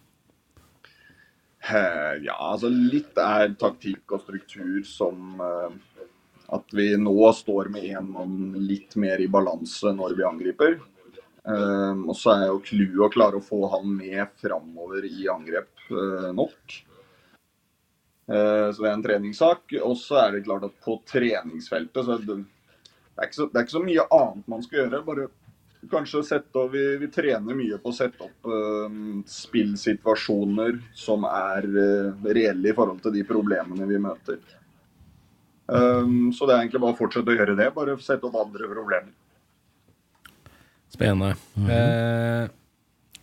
[1.62, 6.06] Eh, Ja, altså litt er taktikk og struktur som eh,
[6.52, 10.80] at vi nå står med én mann litt mer i balanse når vi angriper.
[11.42, 15.72] Um, og så er jo clouet å klare å få han med framover i angrep
[16.38, 16.80] nok.
[18.32, 19.76] Eh, så det er en treningssak.
[19.84, 23.48] Og så er det klart at på treningsfeltet så er det, det, er ikke så,
[23.50, 25.04] det er ikke så mye annet man skal gjøre.
[25.08, 25.28] Bare
[25.92, 28.86] kanskje sette opp, vi, vi trener mye på å sette opp uh,
[29.26, 34.38] spillsituasjoner som er uh, reelle i forhold til de problemene vi møter.
[35.72, 37.72] Um, så det er egentlig bare å fortsette å gjøre det.
[37.74, 39.10] Bare sette opp andre problemer.
[40.92, 41.34] Spennende.
[41.72, 42.50] eh,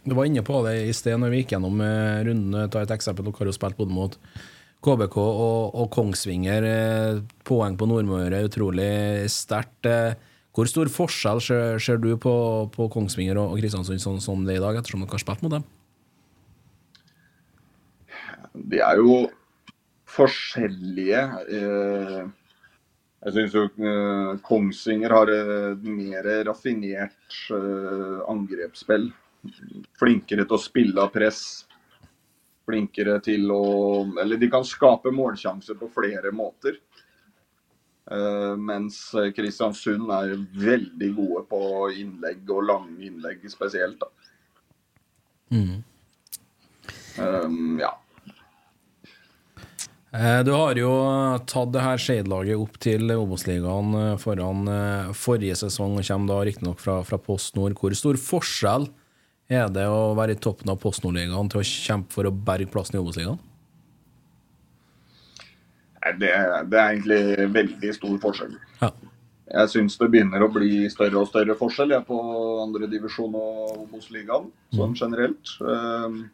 [0.08, 2.68] du var inne på det i sted når vi gikk gjennom rundene.
[2.72, 3.28] Ta et eksempel.
[3.28, 4.16] Dere har jo spilt både mot
[4.84, 6.66] KBK og, og Kongsvinger.
[6.68, 8.90] Eh, poeng på Nordmøre er utrolig
[9.32, 9.88] sterkt.
[9.88, 10.14] Eh,
[10.54, 12.34] hvor stor forskjell ser, ser du på,
[12.74, 15.54] på Kongsvinger og, Kristiansund sånn som det er i dag, ettersom dere har spilt mot
[15.54, 15.66] dem?
[18.68, 19.20] De er jo
[20.10, 21.22] forskjellige.
[21.58, 22.20] Eh,
[23.26, 25.34] jeg syns jo eh, Kongsvinger har
[25.82, 29.10] mer raffinert eh, angrepsspill.
[29.98, 31.42] Flinkere til å spille av press.
[32.68, 33.62] Flinkere til å
[34.20, 36.80] Eller de kan skape målsjanser på flere måter.
[38.08, 39.02] Uh, mens
[39.36, 41.60] Kristiansund er veldig gode på
[41.92, 44.00] innlegg, og lange innlegg spesielt.
[44.00, 44.08] da.
[47.18, 47.90] Um, ja.
[50.12, 50.92] Eh, Du har jo
[51.44, 54.70] tatt det her Skeid-laget opp til Obos-ligaen foran
[55.12, 57.76] forrige sesong, og kommer da riktignok fra, fra Post Nord.
[57.76, 58.88] Hvor stor forskjell
[59.48, 62.68] er det å være i toppen av Post Nord-ligaen til å kjempe for å berge
[62.72, 63.38] plassen i Obos-ligaen?
[66.20, 66.32] Det,
[66.70, 68.54] det er egentlig veldig stor forskjell.
[68.80, 68.92] Ja.
[69.48, 72.16] Jeg syns det begynner å bli større og større forskjell jeg, på
[72.66, 75.54] andredivisjon og Obos-ligaen sånn generelt.
[75.60, 76.26] Um,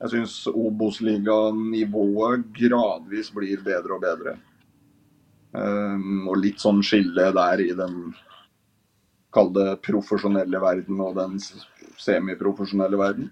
[0.00, 4.32] Jeg syns Obos-liganivået gradvis blir bedre og bedre.
[5.52, 8.14] Um, og litt sånn skille der i den
[9.34, 11.36] kalde profesjonelle verden og den
[12.00, 13.30] semiprofesjonelle verden.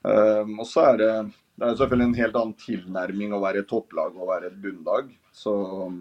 [0.00, 1.12] Um, og så er det
[1.60, 5.10] det er selvfølgelig en helt annen tilnærming å være et topplag og være et bunnlag.
[5.36, 5.98] Så um,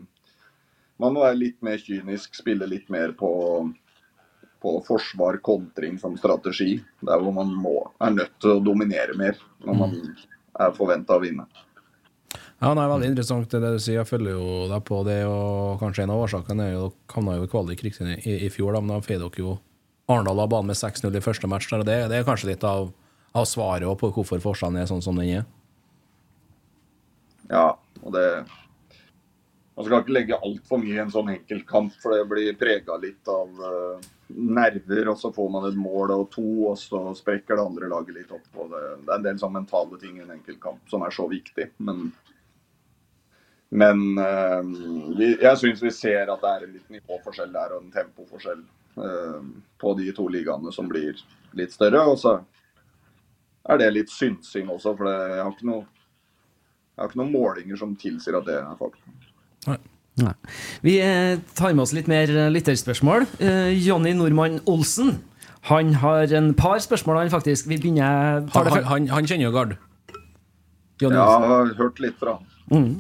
[1.04, 3.32] man må være litt mer kynisk, spille litt mer på,
[4.64, 6.78] på forsvar, kontring som strategi.
[7.04, 9.98] Der hvor man må, er nødt til å dominere mer når man
[10.64, 11.48] er forventa å vinne.
[12.60, 14.00] Ja, det er veldig interessant det du sier.
[14.00, 17.36] Jeg følger jo deg på det, og kanskje en av årsakene er jo dere havna
[17.36, 17.92] i kvalik i,
[18.48, 19.58] i fjor, da, men da feide dere jo
[20.10, 21.70] Arendal har banen med 6-0 i første match.
[21.76, 22.90] Og det, det er kanskje litt av,
[23.38, 25.46] av svaret på hvorfor forskjellen er sånn som den er.
[27.50, 28.26] Ja, og det
[29.80, 33.30] Man skal ikke legge altfor mye i en sånn enkeltkamp, for det blir prega litt
[33.32, 35.08] av uh, nerver.
[35.08, 38.34] Og så får man et mål og to, og så sprekker det andre laget litt
[38.36, 38.50] opp.
[38.60, 41.30] Og det, det er en del sånn mentale ting i en enkeltkamp som er så
[41.32, 41.70] viktig.
[41.88, 42.10] Men,
[43.72, 44.74] men øh,
[45.16, 48.66] vi, jeg syns vi ser at det er en litt nivåforskjell der og en tempoforskjell
[49.80, 51.16] på de to ligaene som blir
[51.58, 52.02] litt større.
[52.12, 52.36] Og så
[53.70, 55.86] er det litt synsing også, for jeg har ikke noe
[57.00, 59.78] jeg har ikke noen målinger som tilsier at det er fakta.
[60.20, 60.34] Nei.
[60.84, 63.24] Vi eh, tar med oss litt mer eh, lytterspørsmål.
[63.40, 65.14] Eh, Jonny Normann Olsen.
[65.70, 67.70] Han har en par spørsmål, han faktisk.
[67.72, 69.78] Vi begynner Han, han, han, han kjenner jo Gard.
[71.00, 71.46] Jonny Ja, Olsen.
[71.48, 72.52] jeg har hørt litt fra han.
[72.70, 72.92] Mm.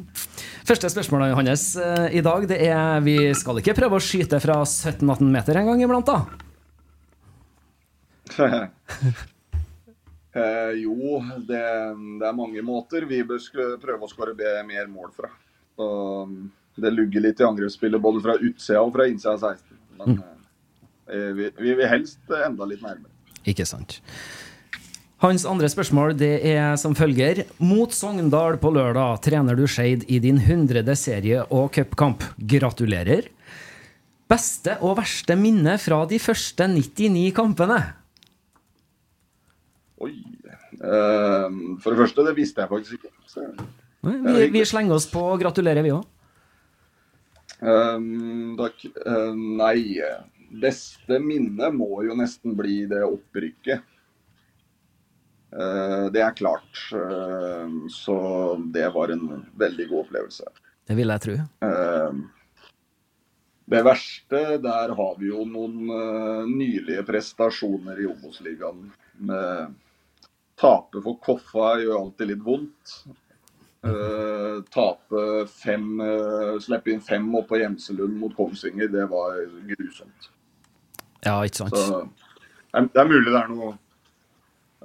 [0.69, 4.59] Første spørsmålet hans eh, i dag Det er Vi skal ikke prøve å skyte fra
[4.61, 6.19] 17-18 meter en gang iblant, da?
[10.29, 11.17] Eh, jo,
[11.49, 11.59] det,
[12.21, 13.41] det er mange måter vi bør
[13.81, 15.31] prøve å skåre mer mål fra.
[15.73, 15.87] Så,
[16.29, 19.79] um, det lugger litt i angrepsspillet både fra utsida og fra innsida av 16.
[19.97, 20.19] Men
[21.09, 23.09] eh, vi, vi vil helst enda litt nærmere.
[23.49, 23.97] Ikke sant.
[25.19, 27.41] Hans andre spørsmål det er som følger.
[27.59, 32.23] Mot Sogndal på lørdag trener du Skeid i din hundrede serie- og cupkamp.
[32.39, 33.27] Gratulerer.
[34.31, 37.81] Beste og verste minne fra de første 99 kampene?
[39.99, 40.13] Oi.
[40.79, 41.51] uh,
[41.83, 43.13] for det første, det visste jeg faktisk ikke.
[43.27, 43.43] Så,
[44.07, 46.05] Vi, vi slenger oss på og gratulerer, vi òg.
[47.59, 48.07] eh,
[48.63, 48.87] takk.
[49.03, 49.99] Uh, nei,
[50.63, 53.83] beste minne må jo nesten bli det opprykket.
[55.51, 56.81] Eh, det er klart.
[56.93, 58.17] Eh, så
[58.73, 60.49] det var en veldig god opplevelse.
[60.87, 61.37] Det vil jeg tro.
[61.65, 62.19] Eh,
[63.69, 65.91] det verste, der har vi jo noen
[66.49, 68.87] nylige prestasjoner i Obos-ligaen.
[69.29, 69.75] Med
[70.57, 72.95] Tape for Koffa gjør alltid litt vondt.
[74.73, 75.21] Tape
[75.53, 75.85] fem,
[76.65, 79.37] slippe inn fem opp på Gjemselund mot Kongsvinger, det var
[79.69, 80.31] grusomt.
[81.21, 81.77] Ja, ikke sant?
[81.77, 82.01] Så
[82.73, 83.77] det er mulig det er noe,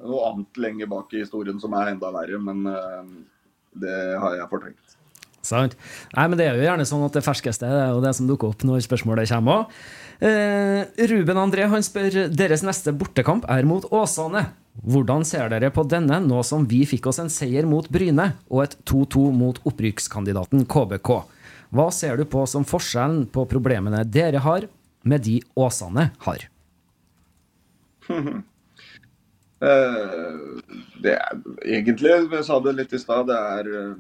[0.02, 3.02] noe annet lenger bak i historien som er enda verre, men eh,
[3.84, 4.94] det har jeg fortrengt.
[5.44, 5.76] Sant?
[6.14, 8.28] Nei, men Det er jo gjerne sånn at det ferskeste det er jo det som
[8.28, 9.66] dukker opp når spørsmålet kommer.
[10.24, 14.46] Eh, Ruben André han spør deres neste bortekamp er mot Åsane.
[14.82, 18.64] Hvordan ser dere på denne nå som vi fikk oss en seier mot Bryne og
[18.64, 21.12] et 2-2 mot opprykkskandidaten KBK?
[21.74, 24.66] Hva ser du på som forskjellen på problemene dere har,
[25.04, 26.48] med de Åsane har?
[29.62, 30.34] Eh,
[31.02, 33.94] det er egentlig, jeg sa det litt i stad, det er eh,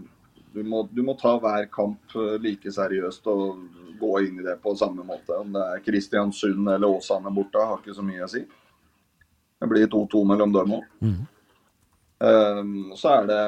[0.54, 3.64] du må, du må ta hver kamp eh, like seriøst og
[4.00, 5.36] gå inn i det på samme måte.
[5.38, 8.42] Om det er Kristiansund eller Åsane borte, har ikke så mye å si.
[9.60, 10.88] Det blir 2-2 mellom dem òg.
[12.98, 13.42] så er det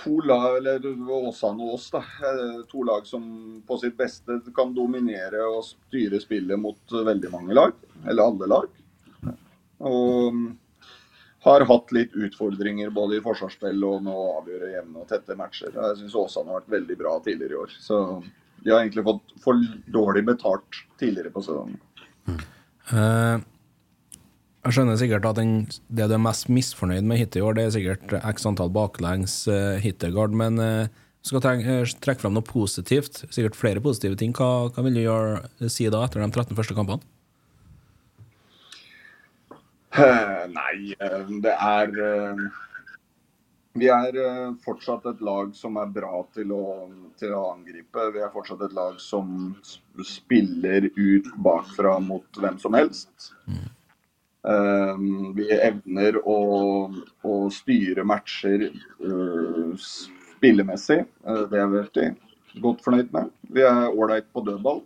[0.00, 0.84] to lag, eller
[1.16, 2.02] Åsane og oss, da.
[2.70, 3.24] To lag som
[3.66, 7.74] på sitt beste kan dominere og styre spillet mot veldig mange lag.
[8.04, 8.80] Eller alle lag.
[9.80, 10.40] Og
[11.40, 15.72] har hatt litt utfordringer både i forsvarsspill og med å avgjøre jevne og tette matcher.
[15.72, 17.76] Jeg syns Åsane har vært veldig bra tidligere i år.
[17.80, 18.00] Så
[18.60, 21.80] de har egentlig fått for dårlig betalt tidligere på sesongen.
[22.92, 23.46] Eh,
[24.66, 25.54] jeg skjønner sikkert at den,
[25.88, 29.46] det du er mest misfornøyd med hittil i år, det er sikkert x antall baklengs
[29.48, 30.90] eh, hittegard, men eh,
[31.24, 33.22] skal trekke, eh, trekke fram noe positivt.
[33.32, 34.36] Sikkert flere positive ting.
[34.36, 37.00] Hva, hva vil du gjøre, si da, etter de 13 første kampene?
[40.54, 42.42] Nei, eh, det er eh,
[43.80, 46.64] Vi er eh, fortsatt et lag som er bra til å,
[47.18, 48.06] til å angripe.
[48.14, 49.56] Vi er fortsatt et lag som
[50.06, 53.32] spiller ut bakfra mot hvem som helst.
[54.46, 54.94] Eh,
[55.38, 56.38] vi evner å,
[57.26, 58.68] å styre matcher
[59.82, 61.02] spillemessig.
[61.50, 62.08] Det er vi
[62.62, 63.34] godt fornøyd med.
[63.50, 64.84] Vi er ålreit på dødball.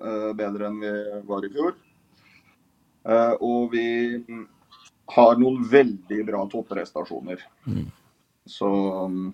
[0.00, 0.98] Bedre enn vi
[1.28, 1.74] var i fjor.
[3.08, 3.86] Eh, og vi
[4.20, 4.46] mm,
[5.16, 7.44] har noen veldig bra topprestasjoner.
[8.46, 8.70] Så
[9.08, 9.28] mm,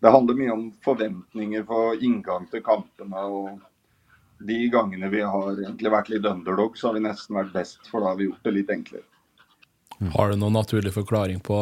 [0.00, 3.26] det handler mye om forventninger for inngang til kampene.
[3.26, 7.84] Og de gangene vi har egentlig vært litt underdog, så har vi nesten vært best,
[7.90, 9.06] for da har vi gjort det litt enklere.
[10.14, 11.58] Har du noen naturlig forklaring på,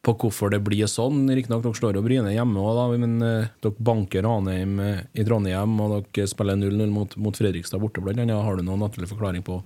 [0.00, 1.26] på hvorfor det blir sånn?
[1.28, 5.26] Riktignok dere slår jo Bryne hjemme òg, da, men uh, dere banker Ranheim eh, i
[5.28, 8.40] Trondheim, og dere spiller 0-0 mot, mot Fredrikstad borte, blant annet.
[8.40, 9.60] Har du noen naturlig forklaring på,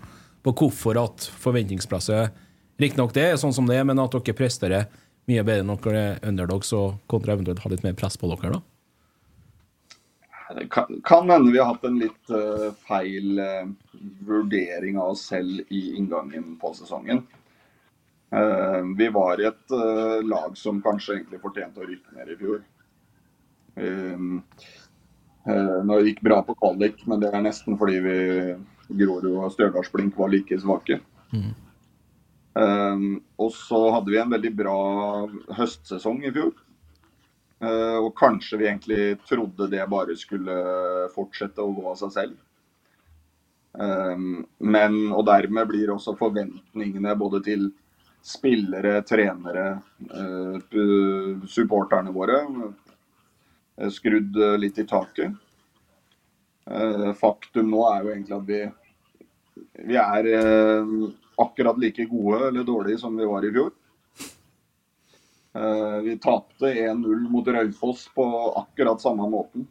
[0.47, 2.43] på hvorfor at forventningspresset
[2.77, 4.89] Riktignok det er sånn som det er, men at dere presterer
[5.27, 8.59] mye bedre enn dere er underdogs, og kontra eventuelt ha litt mer press på dere,
[8.59, 8.61] da?
[10.57, 13.65] Det kan, kan hende vi har hatt en litt uh, feil uh,
[14.29, 17.25] vurdering av oss selv i inngangen på sesongen.
[18.31, 19.75] Uh, vi var i et
[20.29, 22.63] lag som kanskje egentlig fortjente å rykke ned i fjor.
[25.87, 28.17] Nå gikk bra på kvalik, men det er nesten fordi vi
[28.89, 31.01] Grorud og Stjørdalsblink var like svake.
[32.57, 34.79] Um, og så hadde vi en veldig bra
[35.59, 36.55] høstsesong i fjor.
[37.61, 40.57] Uh, og kanskje vi egentlig trodde det bare skulle
[41.15, 42.37] fortsette å gå av seg selv.
[43.77, 47.69] Um, men, og dermed blir også forventningene både til
[48.27, 49.67] spillere, trenere,
[50.11, 50.57] uh,
[51.47, 52.41] supporterne våre
[53.77, 55.37] eh, skrudd eh, litt i taket.
[56.71, 58.61] Eh, faktum nå er jo egentlig at vi,
[59.87, 60.95] vi er eh,
[61.39, 63.71] akkurat like gode eller dårlige som vi var i fjor.
[65.57, 68.27] Eh, Vi tapte 1-0 mot Raufoss på
[68.65, 69.67] akkurat samme måten.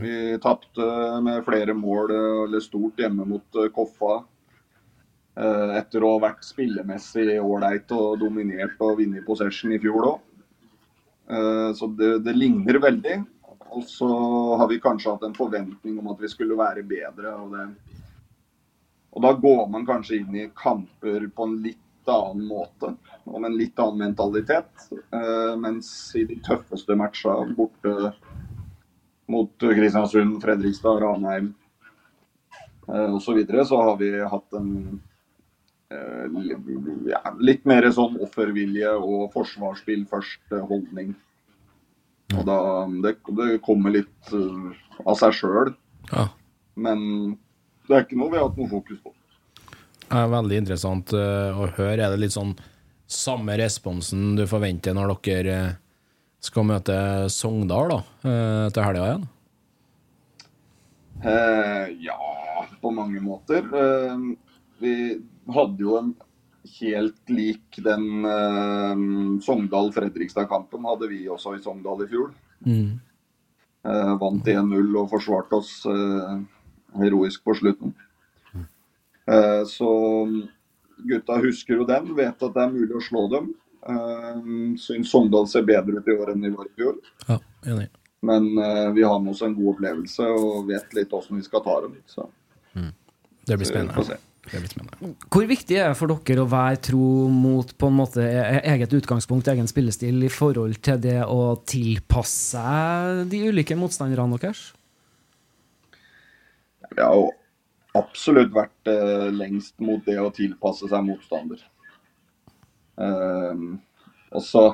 [0.00, 0.84] Vi tapte
[1.22, 4.20] med flere mål eller stort hjemme mot Koffa.
[5.38, 10.20] Etter å ha vært spillemessig ålreit og dominert og vunnet possession i fjor òg.
[11.74, 13.16] Så det, det ligner veldig.
[13.76, 14.08] Og så
[14.56, 17.34] har vi kanskje hatt en forventning om at vi skulle være bedre.
[17.34, 17.98] Og, det,
[19.12, 22.94] og da går man kanskje inn i kamper på en litt annen måte
[23.28, 24.88] og med en litt annen mentalitet.
[25.12, 28.12] Uh, mens i de tøffeste matcha borte
[29.28, 31.52] mot Kristiansund, Fredrikstad, Ranheim
[32.88, 33.20] uh, osv.
[33.26, 34.72] Så, videre, så har vi hatt en
[35.92, 36.40] uh,
[37.10, 41.12] ja, litt mer sånn offervilje og forsvarsspill først-holdning.
[42.36, 42.58] Og da,
[43.04, 44.72] det, det kommer litt uh,
[45.04, 45.72] av seg sjøl.
[46.10, 46.26] Ja.
[46.76, 47.00] Men
[47.88, 49.14] det er ikke noe vi har hatt noe fokus på.
[50.08, 51.96] Det er veldig interessant uh, å høre.
[51.96, 52.52] Er det litt sånn
[53.08, 55.76] samme responsen du forventer når dere uh,
[56.44, 56.94] skal møte
[57.32, 59.24] Sogndal da, til helga igjen?
[61.98, 62.18] ja,
[62.78, 63.64] på mange måter.
[64.78, 64.92] vi
[65.50, 66.12] hadde jo en
[66.78, 68.96] helt lik den uh,
[69.44, 72.32] Sogndal-Fredrikstad-kampen hadde vi også i Sogndal i fjor.
[72.66, 72.98] Mm.
[73.86, 76.40] Uh, vant 1-0 og forsvarte oss uh,
[76.98, 77.96] heroisk på slutten.
[79.68, 79.88] så
[81.04, 83.50] gutta husker jo den, vet at det er mulig å slå dem.
[83.84, 84.38] Uh,
[84.80, 86.96] Syns Sogndal ser bedre ut i år enn de var i fjor.
[87.28, 87.36] Ja,
[87.68, 87.90] enig.
[88.24, 88.48] Men
[88.96, 91.92] vi har med oss en god opplevelse og vet litt hvordan vi skal ta dem.
[92.08, 92.24] Så.
[92.72, 92.88] Mm.
[93.46, 94.04] Det blir Så spennende.
[94.08, 94.16] se.
[94.48, 95.12] Det.
[95.28, 98.94] Hvor viktig er det for dere å være tro mot på en måte e- eget
[98.98, 104.70] utgangspunkt, egen spillestil, i forhold til det å tilpasse seg de ulike motstanderne deres?
[106.88, 107.28] Vi har jo
[107.98, 111.60] absolutt vært eh, lengst mot det å tilpasse seg motstander.
[113.02, 113.78] Ehm,
[114.32, 114.64] og så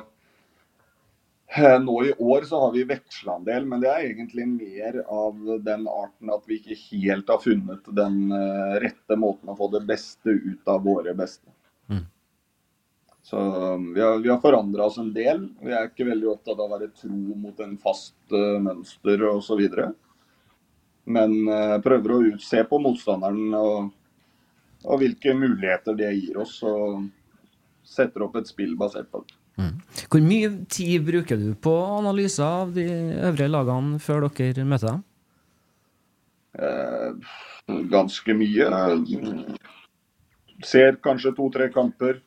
[1.81, 5.37] Nå i år så har vi veksla en del, men det er egentlig mer av
[5.63, 9.85] den arten at vi ikke helt har funnet den eh, rette måten å få det
[9.87, 11.47] beste ut av våre beste.
[11.87, 12.03] Mm.
[13.25, 15.47] Så um, vi har, vi har forandra oss en del.
[15.63, 19.63] Vi er ikke veldig opptatt av å være tro mot en fast uh, mønster osv.
[21.09, 23.87] Men uh, prøver å utse på motstanderen og,
[24.83, 26.59] og hvilke muligheter det gir oss.
[26.67, 27.07] Og
[27.85, 29.39] setter opp et spill basert på det.
[29.55, 32.85] Hvor mye tid bruker du på analyser av de
[33.29, 35.03] øvrige lagene før dere møter dem?
[36.59, 37.35] Eh,
[37.91, 38.69] ganske mye.
[40.63, 42.19] Ser kanskje to-tre kamper.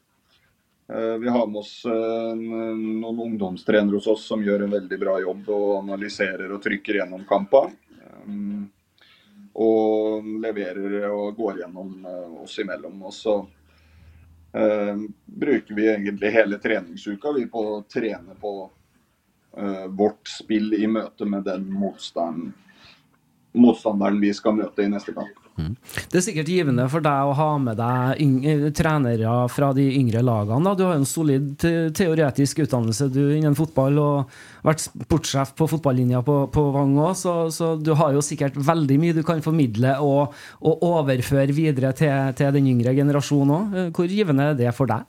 [0.89, 5.19] Eh, vi har med oss eh, noen ungdomstrenere hos oss som gjør en veldig bra
[5.21, 7.69] jobb og analyserer og trykker gjennom kamper.
[8.25, 8.69] Um,
[9.59, 13.03] og leverer og går gjennom eh, oss imellom.
[13.05, 13.37] Og så
[14.53, 14.97] eh,
[15.27, 18.55] bruker vi egentlig hele treningsuka vi på å trene på
[19.57, 22.53] eh, vårt spill i møte med den motstand,
[23.53, 25.48] motstanderen vi skal møte i neste kamp.
[25.59, 30.23] Det er sikkert givende for deg å ha med deg eh, trenere fra de yngre
[30.25, 30.63] lagene.
[30.69, 30.75] Da.
[30.79, 35.69] Du har jo en solid te teoretisk utdannelse du innen fotball og vært sportssjef på
[35.75, 39.43] fotballinja på, på Vang òg, så, så du har jo sikkert veldig mye du kan
[39.45, 43.79] formidle og, og overføre videre til, til den yngre generasjonen òg.
[43.97, 45.07] Hvor givende er det for deg?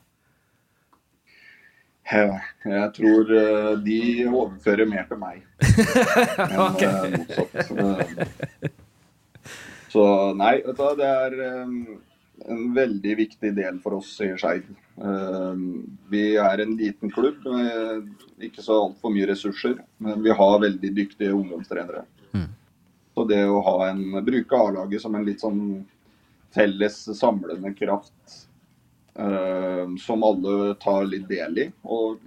[2.12, 5.44] Eh, Jeg tror eh, de overfører mer til meg
[6.50, 8.79] enn eh, motsatt.
[9.90, 10.04] Så
[10.38, 11.76] nei, vet du, det er um,
[12.46, 14.68] en veldig viktig del for oss i Skeid.
[15.02, 15.64] Um,
[16.12, 20.94] Vi er en liten klubb med ikke så altfor mye ressurser, men vi har veldig
[20.96, 22.06] dyktige ungdomstrenere.
[23.20, 25.82] Så det å ha en, bruke A-laget som en litt sånn
[26.56, 28.36] felles samlende kraft
[29.20, 31.68] um, som alle tar litt del i.
[31.84, 32.22] Og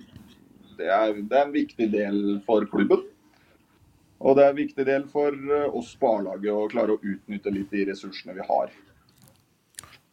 [0.76, 3.06] det er, det er en viktig del for klubben.
[4.22, 7.50] Og det er en viktig del for eh, oss på A-laget å klare å utnytte
[7.54, 8.70] litt de ressursene vi har.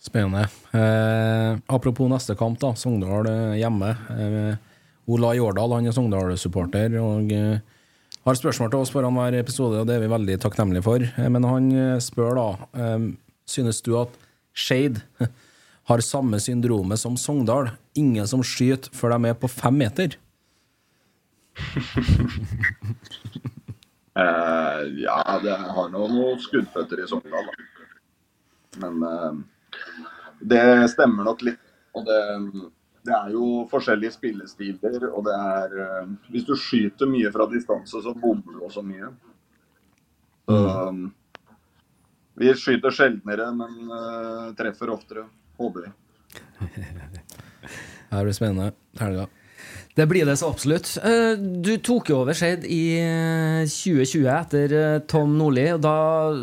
[0.02, 0.48] Spennende.
[0.74, 2.72] Eh, apropos neste kamp, da.
[2.80, 3.92] Sogndal eh, hjemme.
[4.16, 4.56] Eh,
[5.10, 7.62] Ola Jårdal han er Sogndal-supporter og eh,
[8.26, 11.06] har spørsmål til oss foran hver episode, og det er vi veldig takknemlige for.
[11.06, 11.70] Eh, men han
[12.04, 13.12] spør da eh,
[13.50, 14.14] Synes du at
[14.54, 15.02] Skeid
[15.90, 17.72] har samme syndromet som Sogndal?
[17.98, 20.18] Ingen som skyter før de er på fem meter?
[24.20, 27.88] Eh, ja, det har nå noen skuddføtter i Sogndal, da.
[28.84, 29.40] Men eh,
[30.54, 31.64] det stemmer nok litt.
[31.98, 32.20] Og det,
[33.08, 38.04] det er jo forskjellige spillestiler, og det er eh, Hvis du skyter mye fra distanse,
[38.04, 39.14] så bommer du også mye.
[40.50, 41.02] Så eh,
[42.40, 45.28] vi skyter sjeldnere, men eh, treffer oftere,
[45.60, 45.96] håper vi.
[48.10, 48.72] Det blir spennende.
[48.98, 49.28] Helga.
[50.00, 50.92] Det blir det så absolutt.
[51.04, 55.96] Eh, Du tok jo over Skeid i eh, 2020 etter eh, Tom Nordli, og da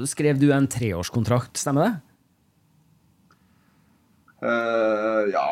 [0.08, 1.94] skrev du en treårskontrakt, stemmer det?
[4.36, 5.46] Uh, ja,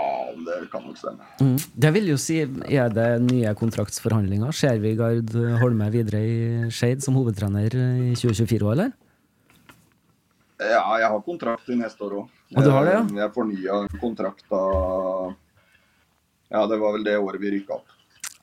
[0.45, 1.25] det kan nok stemme.
[1.41, 1.55] Mm.
[1.57, 4.53] Det vil jo si, er det nye kontraktsforhandlinger?
[4.55, 6.37] Ser vi Gard Holme videre i
[6.69, 8.93] Skeid som hovedtrener i 2024 òg, eller?
[10.61, 12.37] Ja, jeg har kontrakt i neste år òg.
[12.55, 13.03] Og du har det, ja?
[13.25, 14.61] Jeg fornya kontrakta
[16.55, 17.95] Ja, det var vel det året vi rykka opp.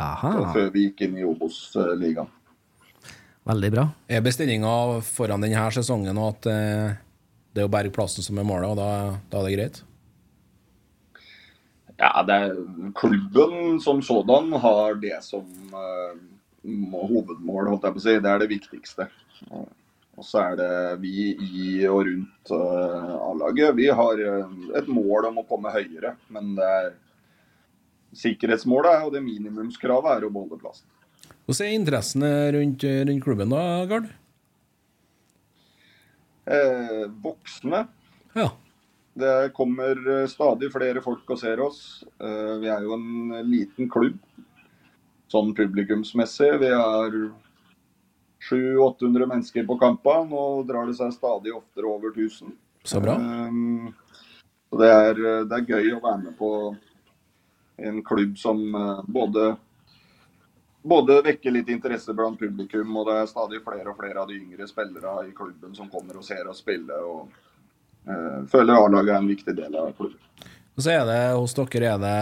[0.02, 0.32] Aha.
[0.52, 2.28] Før vi gikk inn i Obos-ligaen.
[3.48, 3.86] Veldig bra.
[4.12, 4.74] Er bestillinga
[5.08, 6.98] foran denne sesongen og at eh,
[7.56, 8.90] det er å berge plassen som er målet, og da,
[9.32, 9.80] da er det greit?
[12.02, 12.60] Ja, det er,
[12.98, 16.18] klubben som sådan har det som uh,
[16.92, 18.16] hovedmål, holdt jeg på å si.
[18.24, 19.08] Det er det viktigste.
[19.52, 23.76] Og så er det vi i og rundt uh, A-laget.
[23.78, 24.24] Vi har
[24.80, 26.92] et mål om å komme høyere, men det er
[28.18, 30.88] sikkerhetsmålet er, og det minimumskravet er å beholde plassen.
[31.46, 34.12] Hvordan er interessene rundt, rundt klubben da, Gard?
[36.46, 37.86] Eh, voksne.
[38.34, 38.52] Ja.
[39.14, 42.04] Det kommer eh, stadig flere folk og ser oss.
[42.20, 44.20] Eh, vi er jo en liten klubb
[45.32, 46.50] sånn publikumsmessig.
[46.64, 47.18] Vi er
[48.50, 50.28] 700-800 mennesker på kampene.
[50.32, 52.56] Nå drar det seg stadig oftere over 1000.
[52.84, 53.16] Så bra.
[54.72, 56.50] Så det er, det er gøy å være med på
[57.88, 59.56] en klubb som eh, både
[60.82, 64.40] både vekker litt interesse blant publikum, og det er stadig flere og flere av de
[64.40, 66.98] yngre spillere i klubben som kommer og ser oss spille.
[66.98, 67.30] og
[68.10, 70.18] eh, Føler A-laget er en viktig del av klubben.
[70.76, 72.18] Og så er det hos dere er det,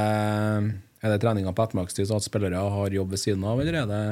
[1.00, 3.90] er det treninga på ettermiddagstid, så at spillere har jobb ved siden av, eller er
[3.90, 4.04] det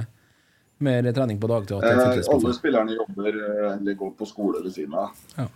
[0.77, 1.83] mer trening på dagtid?
[1.83, 5.23] Eh, alle spillerne jobber eh, eller går på skole ved siden av.
[5.35, 5.47] Ja.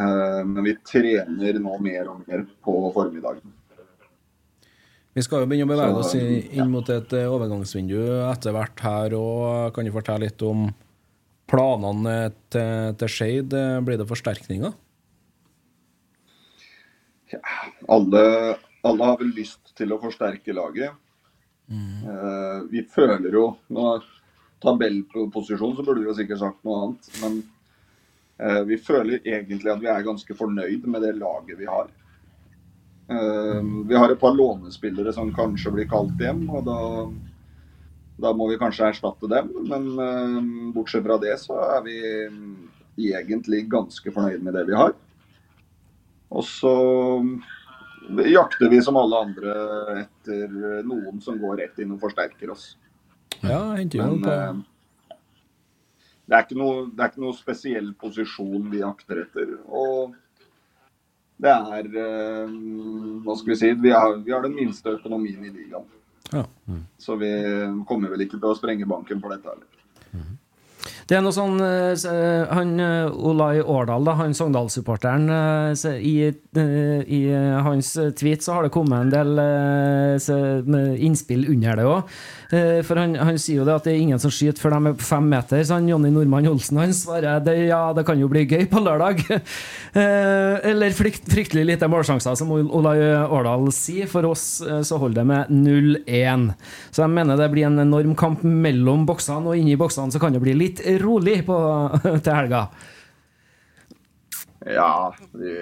[0.00, 3.51] Eh, men vi trener nå mer og mer på formiddagen.
[5.12, 7.98] Vi skal jo begynne å bevege oss inn mot et eh, overgangsvindu
[8.30, 10.70] etter hvert her og Kan du fortelle litt om
[11.52, 12.16] planene
[12.52, 13.52] til, til Skeid?
[13.84, 14.72] Blir det forsterkninger?
[17.92, 18.24] Alle,
[18.84, 20.96] alle har vel lyst til å forsterke laget.
[21.72, 23.94] Eh, vi føler jo nå,
[24.62, 27.08] Tabellposisjon så burde vi jo sikkert sagt noe annet.
[27.22, 27.38] Men
[28.38, 31.90] eh, vi føler egentlig at vi er ganske fornøyd med det laget vi har.
[33.12, 36.78] Eh, vi har et par lånespillere som kanskje blir kalt hjem, og da,
[38.24, 39.50] da må vi kanskje erstatte dem.
[39.68, 40.38] Men eh,
[40.76, 41.96] bortsett fra det så er vi
[43.12, 44.94] egentlig ganske fornøyd med det vi har.
[46.32, 46.74] Og så
[48.26, 49.54] jakter vi som alle andre
[50.02, 52.72] etter noen som går rett inn og forsterker oss.
[53.42, 54.58] Ja, Men eh,
[56.26, 59.56] det, er ikke noe, det er ikke noe spesiell posisjon vi jakter etter.
[59.68, 60.14] Og
[61.40, 62.52] det er eh,
[63.24, 63.72] Hva skal vi si?
[63.82, 65.88] Vi har, vi har den minste økonomien i ligaen.
[66.32, 66.44] Ja.
[66.98, 67.30] Så vi
[67.88, 69.68] kommer vel ikke til å sprenge banken for dette heller.
[71.08, 77.22] Det er noe sånn eh, Han eh, Olai Årdal, da, han Sogndal-supporteren, eh, i, i
[77.66, 79.40] hans tweet så har det kommet en del
[81.02, 82.14] innspill under det òg.
[82.84, 84.96] For han, han sier jo det at det er ingen som skyter før de er
[84.98, 85.62] på fem meter.
[85.64, 88.82] Så han Jonny Normann Olsen han svarer det, ja, det kan jo bli gøy på
[88.84, 89.22] lørdag.
[90.72, 94.10] Eller frykt, fryktelig lite målsjanser, som Olai Årdal sier.
[94.12, 95.54] For oss så holder det med
[96.04, 96.50] 0-1.
[96.90, 100.36] Så jeg mener det blir en enorm kamp mellom boksene, og inni boksene så kan
[100.36, 101.56] det bli litt rolig på,
[102.24, 102.66] til helga.
[104.66, 105.52] Ja, vi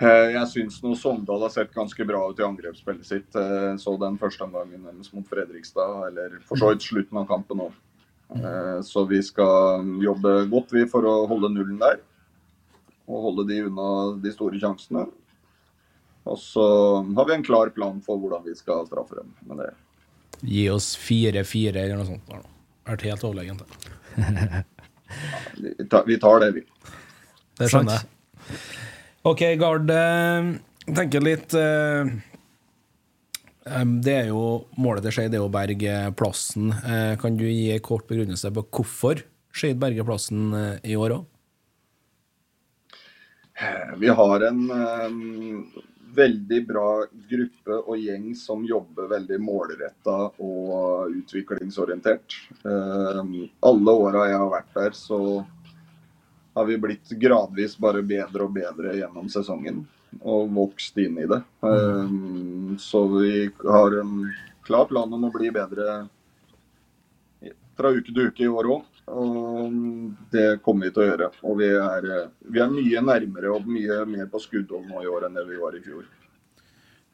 [0.00, 3.36] eh, Jeg syns nå Sogndal har sett ganske bra ut i angrepsspillet sitt.
[3.38, 7.64] Eh, Så den første omgangen deres mot Fredrikstad, eller for så vidt slutten av kampen
[7.68, 7.72] òg.
[8.82, 12.00] Så vi skal jobbe godt vi for å holde nullen der.
[13.06, 13.88] Og holde de unna
[14.24, 15.04] de store sjansene.
[16.24, 16.64] Og så
[17.14, 19.28] har vi en klar plan for hvordan vi skal straffe dem.
[19.44, 19.70] Men det
[20.44, 22.24] Gi oss 4-4 eller noe sånt.
[22.26, 22.42] da har
[22.84, 23.62] Vært helt overlegent.
[26.08, 26.62] vi tar, det, vi.
[27.58, 28.08] Det skjønner jeg.
[29.24, 29.88] OK, Gard.
[29.90, 30.48] eh,
[30.84, 32.10] Jeg tenker litt eh,
[34.04, 34.42] Det er jo
[34.76, 36.74] Målet til Skeid er å berge plassen.
[36.84, 39.22] Eh, Kan du gi en kort begrunnelse på hvorfor
[39.54, 40.52] Skeid berger plassen
[40.84, 41.24] i år òg?
[44.02, 44.60] Vi har en
[46.14, 46.88] veldig bra
[47.30, 52.36] gruppe og gjeng som jobber veldig målretta og utviklingsorientert.
[52.64, 53.20] Eh,
[53.70, 55.20] alle åra jeg har vært der, så
[56.54, 59.84] har vi blitt gradvis bare bedre og bedre gjennom sesongen.
[60.22, 61.40] Og vokst inn i det.
[61.66, 62.18] Eh,
[62.78, 64.18] så vi har en
[64.64, 66.04] klar plan om å bli bedre
[67.74, 68.93] fra uke til uke i år òg.
[69.04, 71.30] Det kommer vi til å gjøre.
[71.44, 72.10] Og vi er,
[72.48, 75.60] vi er mye nærmere og mye mer på skuddhold nå i år enn det vi
[75.60, 76.06] var i fjor.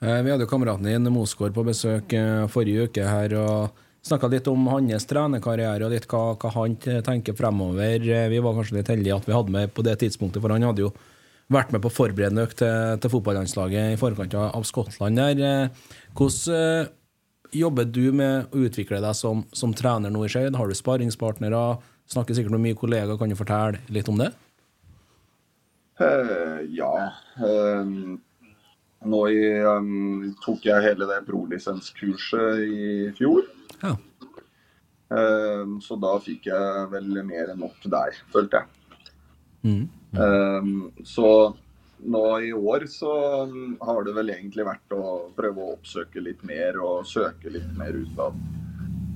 [0.01, 4.31] Eh, Vi hadde jo kameraten din Mosgaard på besøk eh, forrige uke her og snakka
[4.33, 7.99] litt om hans trenerkarriere og litt hva, hva han tenker fremover.
[8.01, 10.65] Eh, Vi var kanskje litt heldige at vi hadde med på det tidspunktet, for han
[10.71, 10.95] hadde jo
[11.51, 15.71] vært med på forberedende økt til, til fotballandslaget i forkant av Skottland der.
[16.15, 16.89] Hvordan
[17.57, 20.57] jobber du med å utvikle deg som, som trener nå i Skeid?
[20.59, 21.81] Har du sparringspartnere?
[22.11, 23.19] Snakker sikkert med mye kollegaer.
[23.21, 24.31] Kan du fortelle litt om det?
[26.01, 26.93] Uh, ja.
[27.39, 28.17] Uh,
[29.11, 33.47] nå i, um, tok jeg hele det prolisenskurset i fjor.
[33.83, 33.95] Ja.
[35.11, 38.77] Uh, så da fikk jeg vel mer enn nok der, følte jeg.
[39.61, 39.89] Mm.
[40.17, 40.63] Eh,
[41.05, 41.55] så
[42.05, 46.43] nå i år så um, har det vel egentlig vært å prøve å oppsøke litt
[46.47, 48.39] mer og søke litt mer utad.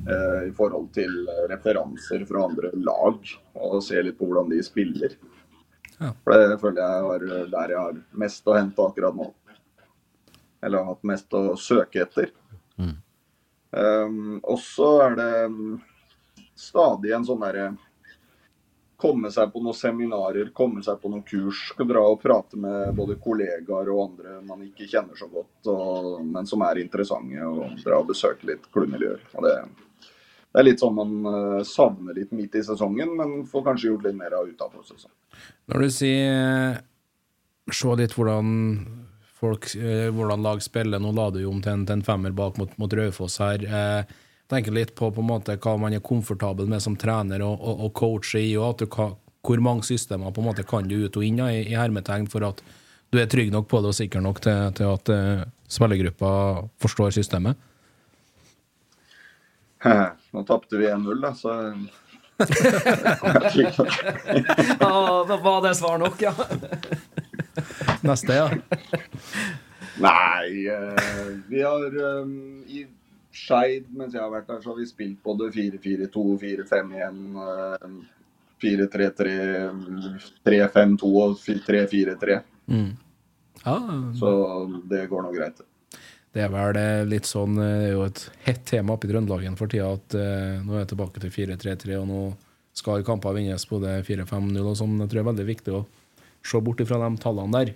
[0.08, 1.14] eh, I forhold til
[1.48, 3.20] referanser fra andre lag,
[3.54, 5.16] og se litt på hvordan de spiller.
[5.98, 6.10] Ja.
[6.24, 7.24] For det føler jeg var
[7.54, 9.30] der jeg har mest å hente akkurat nå.
[10.64, 12.32] Eller har hatt mest å søke etter.
[13.74, 15.80] Um, og så er det um,
[16.54, 17.72] stadig en sånn derre
[19.04, 21.66] Komme seg på noen seminarer, komme seg på noen kurs.
[21.74, 26.22] Skal dra og prate med både kollegaer og andre man ikke kjenner så godt, og,
[26.24, 27.44] men som er interessante.
[27.44, 29.20] Og dra og besøke litt klubbmiljøer.
[29.44, 29.54] Det,
[30.54, 34.08] det er litt sånn man eh, savner litt midt i sesongen, men får kanskje gjort
[34.08, 35.16] litt mer av utenfor sesongen.
[35.68, 36.82] Når du sier
[37.72, 38.52] se litt hvordan
[39.44, 42.32] folk, eh, hvordan lag spiller, nå la du jo om til en, til en femmer
[42.36, 43.64] bak mot, mot Raufoss her.
[43.64, 44.14] Eh,
[44.50, 47.84] tenker litt på, på en måte hva man er komfortabel med som trener og, og,
[47.86, 49.14] og coach i, og at du kan,
[49.44, 52.46] hvor mange systemer på en måte kan du ut og inn i, i hermetegn for
[52.48, 52.62] at
[53.12, 56.30] du er trygg nok på det og sikker nok til, til at uh, spillergruppa
[56.82, 57.60] forstår systemet?
[60.34, 61.50] Nå tapte vi 1-0, da, så
[64.80, 66.34] ja, da var det svar nok, ja?
[68.02, 68.48] Neste, ja.
[70.02, 72.26] Nei, eh, vi har eh,
[72.66, 72.86] I
[73.34, 77.96] Skeid, mens jeg har vært der, så har vi spilt både 4-4-2, 4-5-1, eh,
[78.62, 79.36] 4-3-3,
[80.46, 82.40] 3-5-2 og 3-4-3.
[82.70, 82.90] Mm.
[83.64, 83.78] ja.
[84.16, 84.30] Så
[84.90, 85.64] det går nå greit.
[86.34, 89.12] Det er vel eh, litt sånn eh, Det er jo et hett tema oppe i
[89.12, 92.22] Trøndelagen for tida at eh, nå er jeg tilbake til 4-3-3, og nå
[92.74, 94.98] skal kamper vinnes både 4-5-0 og sånn.
[94.98, 95.84] Jeg tror det er veldig viktig å
[96.44, 97.74] se bort ifra de tallene der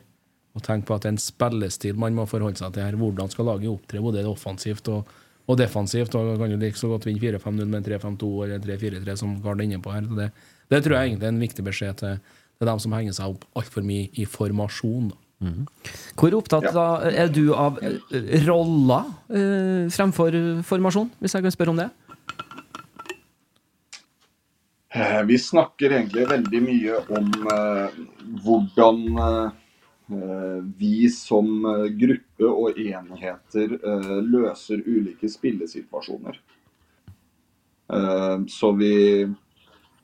[0.56, 2.96] og tenke på at det er en spillestil man må forholde seg til her.
[2.98, 5.12] Hvordan skal laget opptre både offensivt og,
[5.48, 6.14] og defensivt?
[6.14, 9.60] og Kan du like så godt vinne 4-5-0 med en 3-5-2 eller 3-4-3 som Gard
[9.62, 10.02] er inne på her.
[10.18, 10.30] Det,
[10.70, 12.18] det tror jeg egentlig er en viktig beskjed til,
[12.58, 15.08] til dem som henger seg opp altfor mye i formasjon.
[15.14, 15.16] da.
[16.18, 18.00] Hvor opptatt da er du av eh,
[18.48, 20.34] roller eh, fremfor
[20.66, 21.88] formasjon, hvis jeg kan spørre om det?
[24.94, 27.98] Eh, Vi snakker egentlig veldig mye om eh,
[28.44, 29.50] hvordan eh,
[30.76, 36.40] vi som eh, gruppe og enheter eh, løser ulike spillesituasjoner.
[37.92, 38.94] Eh, så vi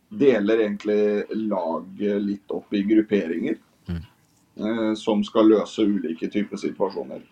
[0.08, 3.56] deler egentlig laget litt opp i grupperinger
[3.88, 7.24] eh, som skal løse ulike typer situasjoner.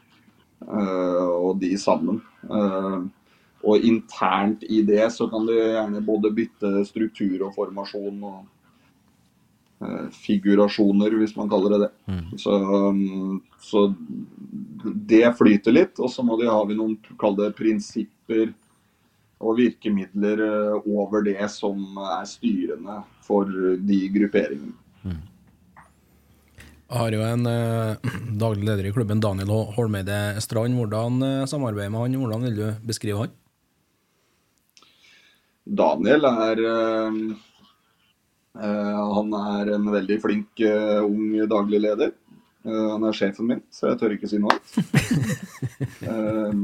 [0.63, 2.23] Eh, og de sammen.
[2.49, 3.03] Eh,
[3.63, 8.52] og internt i det så kan du gjerne både bytte struktur og formasjon og eh,
[10.25, 12.19] figurasjoner, hvis man kaller det det.
[12.41, 13.87] Så, um, så
[15.13, 16.01] det flyter litt.
[16.03, 18.53] Og så må de, har vi noen kall det prinsipper
[19.43, 23.51] og virkemidler eh, over det som er styrende for
[23.83, 24.77] de grupperingene.
[26.93, 28.11] Jeg har jo en eh,
[28.43, 30.77] daglig leder i klubben, Daniel Holmeide Strand.
[30.77, 32.19] Hvordan eh, samarbeider med han?
[32.21, 33.33] Hvordan vil du beskrive han?
[35.65, 37.33] Daniel er eh, eh,
[38.57, 42.13] Han er en veldig flink eh, ung daglig leder.
[42.65, 44.73] Eh, han er sjefen min, så jeg tør ikke si noe annet.
[46.03, 46.55] Eh,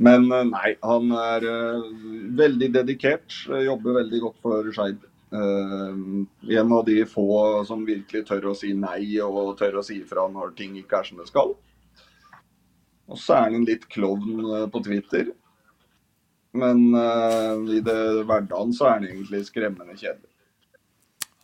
[0.00, 1.86] men eh, nei, han er eh,
[2.38, 3.34] veldig dedikert.
[3.50, 5.06] eh, Jobber veldig godt for Skeid.
[5.30, 5.94] Uh,
[6.58, 10.24] en av de få som virkelig tør å si nei og tør å si ifra
[10.26, 11.52] når ting ikke er som det skal.
[13.10, 15.30] Og så er han en litt klovn eh, på Twitter.
[16.58, 20.29] Men uh, i det hverdagen så er han egentlig skremmende kjedelig.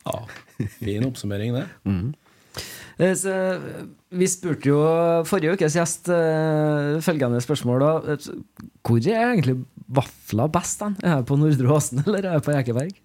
[0.07, 1.67] Ja, Fin oppsummering, det.
[1.85, 2.15] Mm.
[2.97, 3.33] Så,
[4.17, 4.77] vi spurte jo
[5.29, 7.83] forrige ukes gjest uh, følgende spørsmål.
[7.83, 8.15] da.
[8.15, 8.17] Eh,
[8.81, 10.79] Hvor er egentlig vafler best?
[10.81, 10.95] Den?
[11.03, 12.95] Er jeg på Nordre Åsen eller er jeg på Ekeberg?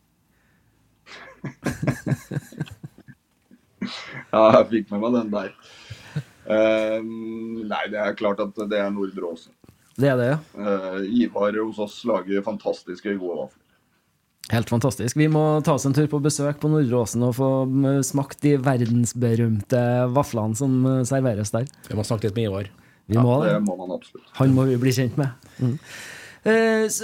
[4.33, 5.49] Ja, jeg fikk med meg den der.
[6.47, 7.01] Uh,
[7.69, 9.53] nei, det er klart at det er Nordre Åsen.
[9.99, 10.39] Det er det, ja.
[10.57, 13.62] Uh, Ivar hos oss lager fantastiske gode vafler.
[14.53, 15.17] Helt fantastisk.
[15.17, 18.43] Vi må ta oss en tur på besøk på Nordre Åsen og få mm, smakt
[18.45, 19.83] de verdensberømte
[20.13, 21.69] vaflene som eh, serveres der.
[21.89, 22.69] Vi må snakke litt med Ivar.
[23.11, 23.63] Vi må Det det.
[23.67, 24.27] må man absolutt.
[24.39, 25.33] Han må vi bli kjent med.
[25.59, 25.79] Mm.
[26.43, 27.01] Eh,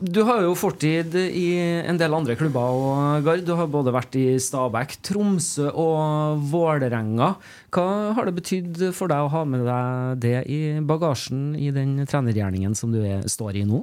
[0.00, 1.46] Du har jo fortid i
[1.88, 3.42] en del andre klubber, og, Gard.
[3.48, 7.32] Du har både vært i Stabæk, Tromsø og Vålerenga.
[7.74, 11.98] Hva har det betydd for deg å ha med deg det i bagasjen i den
[12.06, 13.82] trenergjerningen som du er, står i nå?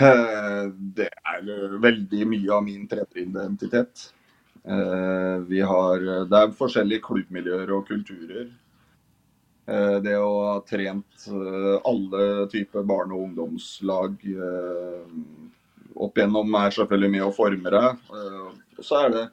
[0.00, 0.66] Eh,
[0.96, 4.10] Det er eh, veldig mye av min treneridentitet.
[4.64, 8.48] Eh, Vi har, det er forskjellige klubbmiljøer og kulturer.
[9.66, 11.24] Det å ha trent
[11.90, 14.12] alle typer barne- og ungdomslag
[15.98, 17.98] opp igjennom er selvfølgelig med å forme deg.
[18.78, 19.24] Så er det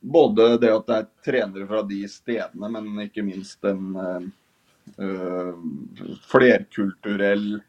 [0.00, 4.32] både det at det er trenere fra de stedene, men ikke minst en
[6.32, 7.60] flerkulturell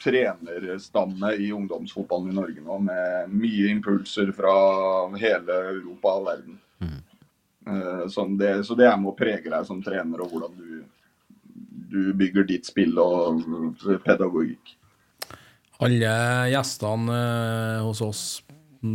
[0.00, 4.54] trenerstamme i ungdomsfotballen i Norge nå, med mye impulser fra
[5.20, 6.58] hele Europa og verden.
[6.80, 8.08] Mm.
[8.08, 10.78] som det, så det er med å prege deg som trener, og hvordan du,
[11.92, 13.42] du bygger ditt spill og
[14.06, 14.72] pedagogikk.
[15.80, 16.12] Alle
[16.52, 18.22] gjestene eh, hos oss,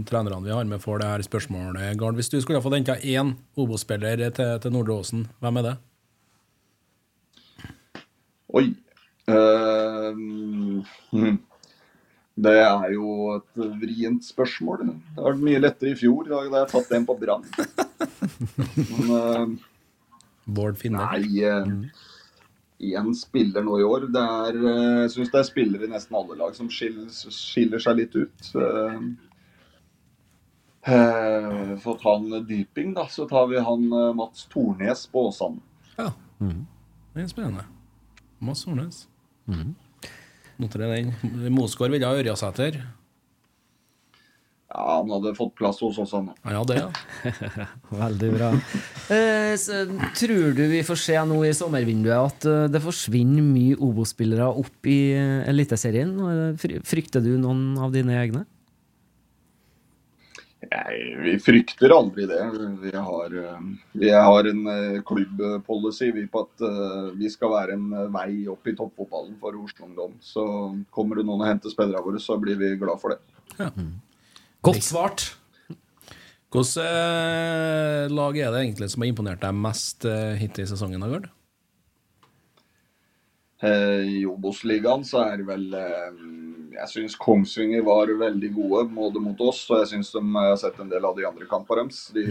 [0.05, 1.97] trenerne vi har med, får det her spørsmålet.
[1.97, 5.69] Gard, hvis du skulle ha fått henta én Obos-spiller til, til Nordre Åsen, hvem er
[5.69, 5.75] det?
[8.53, 8.67] Oi.
[9.25, 10.09] Eh,
[11.11, 11.37] hmm.
[12.47, 14.85] det er jo et vrient spørsmål.
[14.87, 16.27] Det har vært mye lettere i fjor.
[16.29, 17.47] Da jeg tatt en på Brann.
[18.91, 19.55] Men uh,
[20.45, 21.07] Bård Finne?
[21.15, 21.53] Nei,
[22.85, 24.09] én spiller nå i år.
[24.13, 27.81] Det er, uh, jeg syns det er spillere i nesten alle lag som skiller, skiller
[27.81, 28.51] seg litt ut.
[28.53, 29.15] Uh,
[30.85, 35.27] eh, for å ta en dyping, da, så tar vi han eh, Mats Tornes på
[35.29, 35.61] Åsane.
[35.97, 36.11] Ja.
[36.39, 37.65] Det er spennende.
[38.43, 38.65] Mads
[39.47, 39.81] Hornes.
[40.61, 41.51] Noterer den.
[41.51, 42.77] Mosgaard ville ha Ørjasæter.
[44.75, 46.31] Ja, han hadde fått plass hos oss, han.
[46.43, 47.27] Ja, det, ja.
[48.03, 48.49] Veldig bra.
[49.13, 49.53] Eh,
[50.17, 54.89] tror du vi får se nå i sommervinduet at eh, det forsvinner mye Obos-spillere opp
[54.89, 56.15] i eh, Eliteserien?
[56.87, 58.43] Frykter du noen av dine egne?
[61.23, 62.41] Vi frykter aldri det.
[62.81, 63.61] Vi har, eh,
[63.91, 68.75] vi har en eh, klubbpolicy på at eh, vi skal være en vei opp i
[68.75, 70.17] toppfotballen for Oslo Ungdom.
[70.21, 70.45] Så
[70.91, 73.71] kommer det noen og henter spillerne våre, så blir vi glad for det.
[74.65, 75.31] Godt svart.
[76.55, 80.05] Hvilket lag er det egentlig som har imponert deg mest
[80.39, 81.03] hittil i sesongen?
[81.03, 81.27] Agard?
[83.63, 85.67] Eh, I Obos-ligaen så er det vel
[86.75, 90.59] Jeg syns Kongsvinger var veldig gode både mot oss, og jeg syns de jeg har
[90.59, 92.07] sett en del av de andre kampene deres.
[92.15, 92.25] De,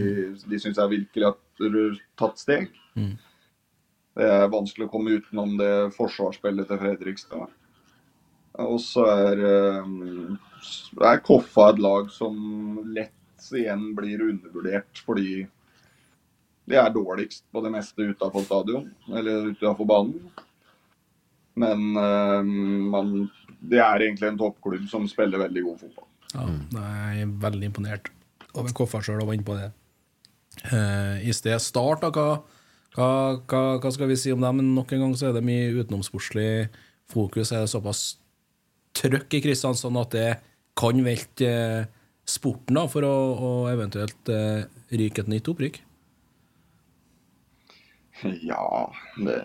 [0.45, 2.69] de syns jeg virkelig har tatt steg.
[2.93, 3.15] Mm.
[4.15, 7.49] Det er vanskelig å komme utenom det forsvarsspillet til Fredrikstad.
[8.63, 9.89] Og så er, eh,
[11.09, 12.37] er Koffa et lag som
[12.95, 15.43] lett igjen blir undervurdert fordi
[16.65, 20.31] de er dårligst på det meste utafor stadion, eller utafor banen.
[21.55, 22.47] Men eh,
[22.95, 23.11] man,
[23.71, 26.09] det er egentlig en toppklubb som spiller veldig god fotball.
[26.35, 26.45] Ja,
[27.13, 28.11] jeg er veldig imponert
[28.55, 29.69] over Koffa sjøl og var inne på det.
[30.71, 32.27] Uh, I sted Start, da, hva,
[32.95, 33.09] hva,
[33.43, 34.61] hva, hva skal vi si om dem?
[34.61, 36.69] Men nok en gang så er det mye utenomsportslig
[37.11, 37.51] fokus.
[37.51, 38.05] Er det såpass
[38.95, 40.29] trøkk i Kristiansand at det
[40.79, 41.89] kan velte eh,
[42.27, 45.81] sporten da, for å, å eventuelt uh, ryke et nytt opprykk?
[48.47, 48.87] Ja,
[49.19, 49.37] det,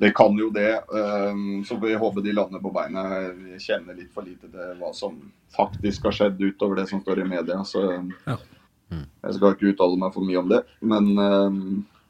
[0.00, 0.80] det kan jo det.
[0.88, 3.02] Um, så vi håper de lander på beina.
[3.36, 5.18] Vi kjenner litt for lite til hva som
[5.52, 7.58] faktisk har skjedd utover det som står i media.
[7.68, 10.62] Så jeg skal ikke uttale meg for mye om det.
[10.80, 11.60] Men um,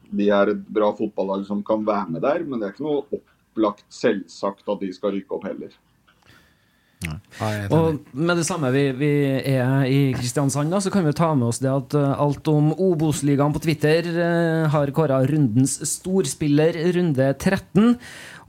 [0.07, 2.45] de er et bra fotballag som kan være med der.
[2.47, 5.75] Men det er ikke noe opplagt selvsagt at de skal rykke opp heller.
[5.75, 6.35] Nei, jeg er enig.
[7.73, 9.09] Og med det samme vi, vi
[9.49, 12.69] er i Kristiansand, da, så kan vi ta med oss det at eh, alt om
[12.75, 17.95] Obos-ligaen på Twitter eh, har kåra rundens storspiller, runde 13.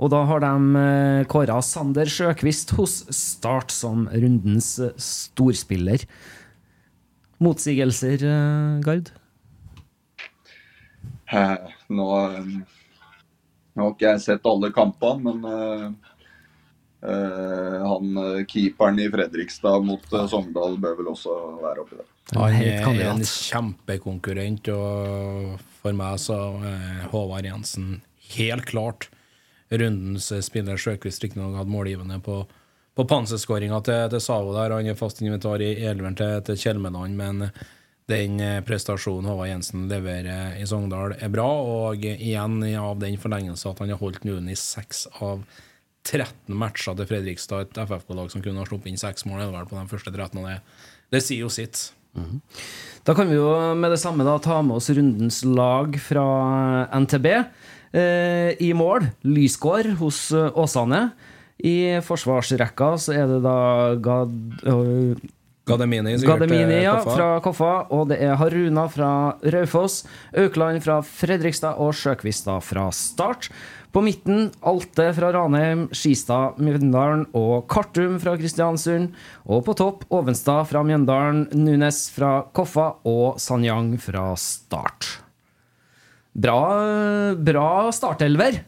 [0.02, 6.04] Og da har de uh, kåra Sander Sjøkvist hos Start som rundens eh, storspiller.
[7.42, 9.12] Motsigelser, eh, Gard?
[11.32, 12.06] Eh, Nå,
[13.72, 16.11] nå har ikke jeg sett alle kampene, men eh, eh,
[17.02, 22.08] han eh, keeperen i Fredrikstad mot eh, Sogndal bør vel også være oppi der.
[22.38, 28.00] Han er en kjempekonkurrent, og for meg så er Håvard Jensen
[28.36, 29.08] helt klart
[29.72, 30.78] rundens spiller.
[30.78, 32.44] Sjøkvist riktignok hadde målgivende på,
[32.94, 34.76] på panserskåringa til, til Savo der.
[34.76, 37.48] Han er fast inventar i elveren til, til Kjelmeland, men
[38.12, 41.50] den eh, prestasjonen Håvard Jensen leverer i Sogndal, er bra.
[41.50, 45.42] Og igjen av den forlengelse at han har holdt nullen i seks av
[46.02, 49.78] 13 matcher til Fredrikstad, et FFK-lag som kunne ha sluppet inn seks mål det på
[49.78, 50.40] de første 13.
[50.42, 50.60] og det,
[51.14, 51.92] det sier jo sitt.
[53.06, 56.24] Da kan vi jo med det samme da ta med oss rundens lag fra
[56.92, 57.28] NTB.
[57.92, 61.06] Eh, I mål Lysgård hos eh, Åsane.
[61.62, 63.56] I forsvarsrekka så er det da
[64.02, 64.34] Gad...
[64.66, 65.16] øh,
[65.62, 67.16] Gademini, Gademini, eh, ja, Koffa.
[67.16, 67.72] fra Koffa.
[67.94, 69.10] Og det er Haruna fra
[69.54, 70.02] Raufoss,
[70.34, 73.48] Aukland fra Fredrikstad og Sjøkvistad fra Start.
[73.92, 79.10] På midten Alte fra Ranheim, Skistad, Mjøndalen og Kartum fra Kristiansund.
[79.44, 85.10] Og på topp Ovenstad fra Mjøndalen, Nunes fra Koffa og Sanyang fra Start.
[86.32, 86.62] Bra,
[87.36, 88.62] bra startelver.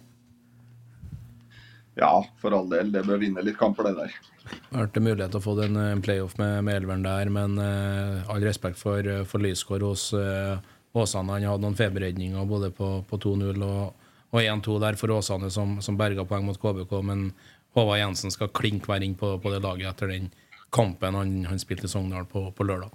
[1.97, 2.13] Ja,
[2.43, 2.93] for all del.
[2.93, 4.21] Det bør vinne litt kamper, det der.
[4.45, 7.57] Det har vært mulighet til å få en eh, playoff med, med elveren der, men
[7.65, 10.59] eh, all respekt for, eh, for Lysgård hos eh,
[10.93, 11.39] Åsane.
[11.39, 14.04] Han hadde noen feberredninger både på, på 2-0 og,
[14.35, 16.97] og 1-2 der for Åsane, som, som berga poeng mot KBK.
[17.07, 17.29] Men
[17.77, 20.33] Håvard Jensen skal klinke hver inn på, på det laget etter den
[20.75, 22.91] kampen han, han spilte i Sogndal på, på lørdag.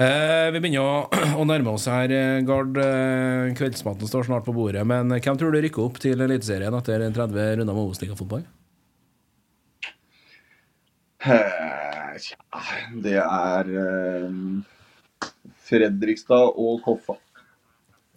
[0.00, 0.92] Eh, vi begynner å,
[1.40, 2.78] å nærme oss her, eh, Gard.
[2.80, 4.86] Eh, kveldsmaten står snart på bordet.
[4.88, 8.46] Men hvem tror du rykker opp til Eliteserien etter 30 runder med Obos-liga fotball?
[11.20, 12.36] Tja,
[13.04, 14.30] det er eh,
[15.68, 17.20] Fredrikstad og Koffa.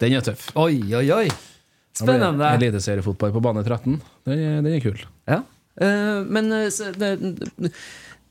[0.02, 0.48] Den er tøff.
[0.58, 1.26] Oi, oi, oi.
[1.94, 2.48] Spennende.
[2.56, 4.00] Eliteseriefotball på bane 13.
[4.26, 5.04] Den er, den er kul.
[5.30, 5.44] Ja.
[5.78, 7.12] Eh, men eh, så det,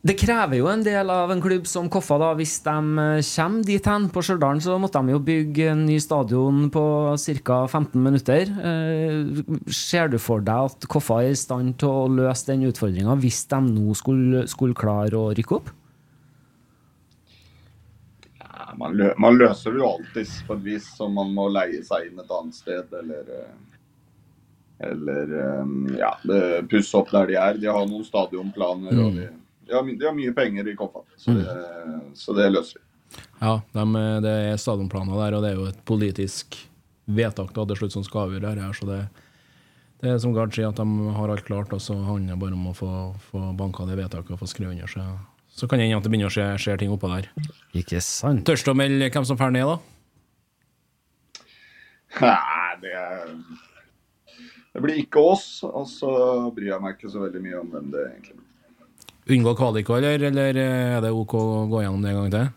[0.03, 2.33] det krever jo en del av en klubb som Koffa, da.
[2.35, 5.95] Hvis de eh, kommer dit hen på Stjørdal, så måtte de jo bygge en ny
[6.03, 6.83] stadion på
[7.47, 7.61] ca.
[7.71, 8.51] 15 minutter.
[8.51, 13.15] Eh, ser du for deg at Koffa er i stand til å løse den utfordringa
[13.23, 15.71] hvis de nå skulle, skulle klare å rykke opp?
[18.77, 22.09] Man, lø man løser det jo alltid på et vis, så man må leie seg
[22.09, 23.53] inn et annet sted eller eh,
[24.89, 26.11] Eller eh, ja,
[26.69, 27.59] pusse opp der de er.
[27.61, 28.99] De har noen stadionplaner.
[29.05, 29.27] og de,
[29.67, 31.57] de, har, de har mye penger i Koffa, så det,
[32.19, 32.87] så det løser vi.
[33.39, 36.57] Ja, dem, eh, det er stadionplaner der, og det er jo et politisk
[37.05, 38.71] vedtak da, til slutt som skal avgjøre dette.
[38.79, 39.01] Så det,
[40.03, 42.57] det er som Gard sier, at de har alt klart, og så handler det bare
[42.57, 42.91] om å få,
[43.29, 44.91] få banka det vedtaket og få skrevet under.
[44.91, 45.07] Så,
[45.53, 47.27] så kan det hende at det begynner å skje, skje ting oppå der.
[47.77, 48.41] Ikke sant?
[48.47, 49.77] Tørst du å melde hvem som drar ned, da?
[52.23, 52.93] Nei, det
[54.73, 56.09] Det blir ikke oss, og så
[56.53, 58.49] bryr jeg meg ikke så veldig mye om hvem det egentlig blir.
[59.33, 62.47] Unngå kvalik, eller, eller er det OK å gå gjennom det en gang til?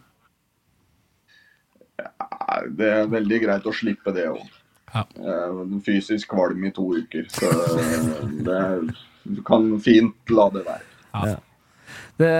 [2.00, 4.40] Ja, Det er veldig greit å slippe det òg.
[4.94, 5.04] Ja.
[5.84, 7.52] Fysisk kvalm i to uker, så
[8.48, 8.62] det,
[9.28, 10.88] du kan fint la det være.
[11.12, 11.36] Ja.
[12.16, 12.34] Det,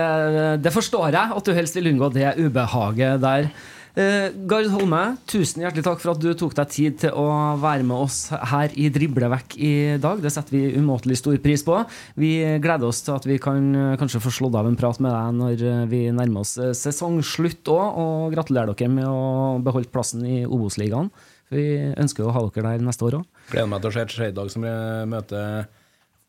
[0.63, 3.51] det forstår jeg, at du helst vil unngå det ubehaget der.
[3.97, 7.23] Eh, Gard Holme, tusen hjertelig takk for at du tok deg tid til å
[7.57, 9.71] være med oss her i Driblevekk i
[10.01, 10.21] dag.
[10.21, 11.79] Det setter vi umåtelig stor pris på.
[12.21, 12.29] Vi
[12.61, 15.39] gleder oss til at vi kan eh, kanskje få slått av en prat med deg
[15.39, 20.21] når eh, vi nærmer oss eh, sesongslutt òg, og gratulerer dere med å beholde plassen
[20.29, 21.09] i Obos-ligaen.
[21.49, 21.65] Vi
[21.97, 23.43] ønsker å ha dere der neste år òg.
[23.49, 24.69] Gleder meg til å se et Skeid-lag som
[25.09, 25.69] møter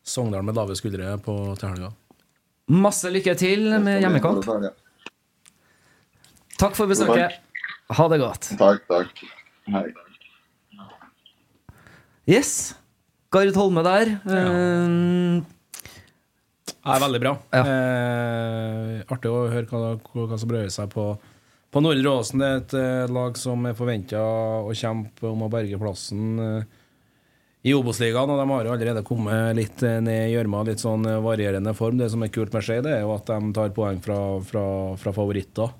[0.09, 1.93] Sogndal med lave skuldre på til helga.
[2.69, 4.45] Masse lykke til med hjemmekamp.
[6.59, 7.39] Takk for besøket.
[7.97, 8.51] Ha det godt.
[8.59, 9.23] Takk, takk.
[9.73, 9.87] Hei.
[12.29, 12.75] Yes.
[13.33, 14.11] Gard Holme der.
[14.25, 14.39] Det
[16.93, 17.33] er veldig bra.
[17.53, 17.63] Ja.
[17.63, 21.05] Eh, artig å høre hva, hva, hva som brøyer seg på,
[21.73, 22.41] på Nordre Åsen.
[22.41, 26.78] Det er et eh, lag som er forventa å kjempe om å berge plassen eh,
[27.63, 28.31] i Obos-ligaen.
[28.31, 31.73] Og de har jo allerede kommet litt eh, ned i gjørma, litt sånn eh, varierende
[31.77, 31.99] form.
[31.99, 34.65] Det som er kult med Skei, er jo at de tar poeng fra, fra,
[34.99, 35.73] fra favoritter.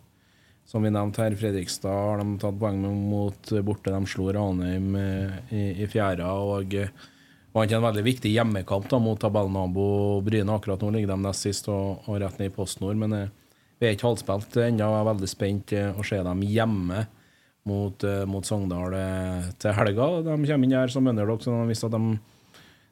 [0.69, 3.89] Som vi nevnte her, Fredrikstad har de tatt poeng mot borte.
[3.89, 6.91] De slo Ranheim eh, i, i fjerde og eh,
[7.55, 9.85] vant en veldig viktig hjemmekamp da, mot tabellnabo
[10.25, 10.53] Bryne.
[10.53, 12.99] Akkurat nå ligger de nest sist og, og rett ned i PostNord.
[13.01, 13.31] Men eh,
[13.79, 14.83] vi er ikke halvspilt ennå.
[14.83, 17.07] Jeg er veldig spent eh, å se dem hjemme
[17.67, 20.09] mot, eh, mot Sogndal eh, til helga.
[20.25, 22.19] De kommer inn her som underdog, så de at de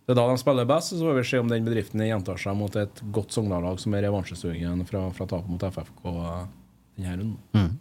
[0.08, 0.94] det er da de spiller best.
[0.96, 4.06] Så får vi se om den bedriften gjentar seg mot et godt Sogndal-lag som er
[4.08, 6.46] revansjesugen fra, fra tapet mot FFK eh,
[6.96, 7.74] denne runden.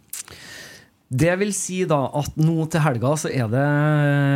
[1.07, 3.67] Det vil si da at nå til helga så er det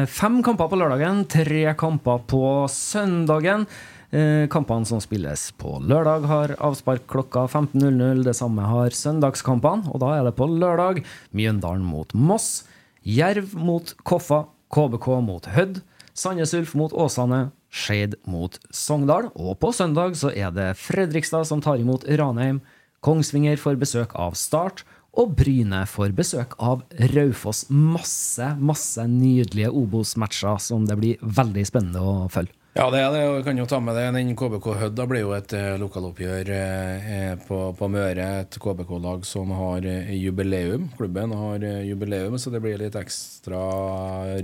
[0.08, 3.68] fem kamper på lørdagen, tre kamper på søndagen.
[4.12, 8.26] Eh, kampene som spilles på lørdag, har avspark klokka 15.00.
[8.26, 11.00] Det samme har søndagskampene, og da er det på lørdag
[11.32, 12.66] Mjøndalen mot Moss,
[13.08, 15.80] Jerv mot Koffa, KBK mot Hødd,
[16.12, 19.32] Sandnes Ulf mot Åsane, Skeid mot Sogndal.
[19.32, 22.60] Og på søndag så er det Fredrikstad som tar imot Ranheim,
[23.02, 24.84] Kongsvinger får besøk av Start,
[25.18, 26.84] og Bryne får besøk av
[27.16, 27.66] Raufoss.
[27.72, 32.54] Masse, masse nydelige Obos-matcher som det blir veldig spennende å følge.
[32.74, 33.22] Ja, det er det.
[33.36, 34.06] Vi kan jo ta med det.
[34.16, 38.28] Den KBK Hødd blir jo et eh, lokaloppgjør eh, på, på Møre.
[38.46, 40.86] Et KBK-lag som har eh, jubileum.
[40.96, 43.60] Klubben har eh, jubileum, så det blir litt ekstra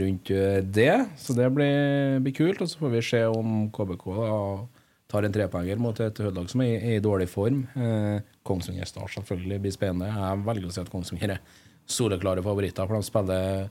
[0.01, 0.89] rundt eh, det.
[1.23, 2.59] Så det blir, blir kult.
[2.65, 4.41] Og så får vi se om KBK da
[5.07, 7.63] tar en trepoenger mot et Hødd-lag som er, i- i dårlig form.
[7.79, 10.11] Eh, Kongsvinger Start selvfølgelig blir spennende.
[10.11, 13.69] Jeg velger å si at Kongsvinger er soleklare favoritter, for de spiller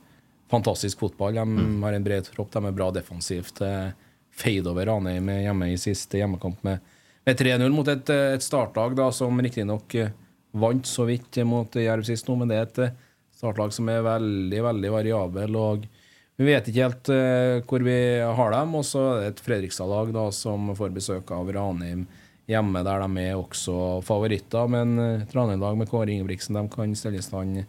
[0.49, 1.37] fantastisk fotball.
[1.37, 3.61] De har en bred tropp, de er bra defensivt.
[3.61, 3.93] Eh,
[4.37, 6.81] Fade over Ranheim hjemme i siste hjemmekamp med,
[7.25, 10.13] med 3-0 mot et, et startlag da, som riktignok eh,
[10.57, 12.99] vant så vidt mot Jerv sist nå, men det er et eh,
[13.37, 15.57] startlag som er veldig, veldig variabel.
[15.57, 15.89] og
[16.37, 18.75] vi vet ikke helt uh, hvor vi har dem.
[18.77, 22.05] Og så er det et Fredrikstad-lag som får besøk av Ranheim
[22.47, 24.69] hjemme, der de er også favoritter.
[24.69, 27.63] Men uh, et Ranheim-lag med Kåre Ingebrigtsen de kan stelle i stand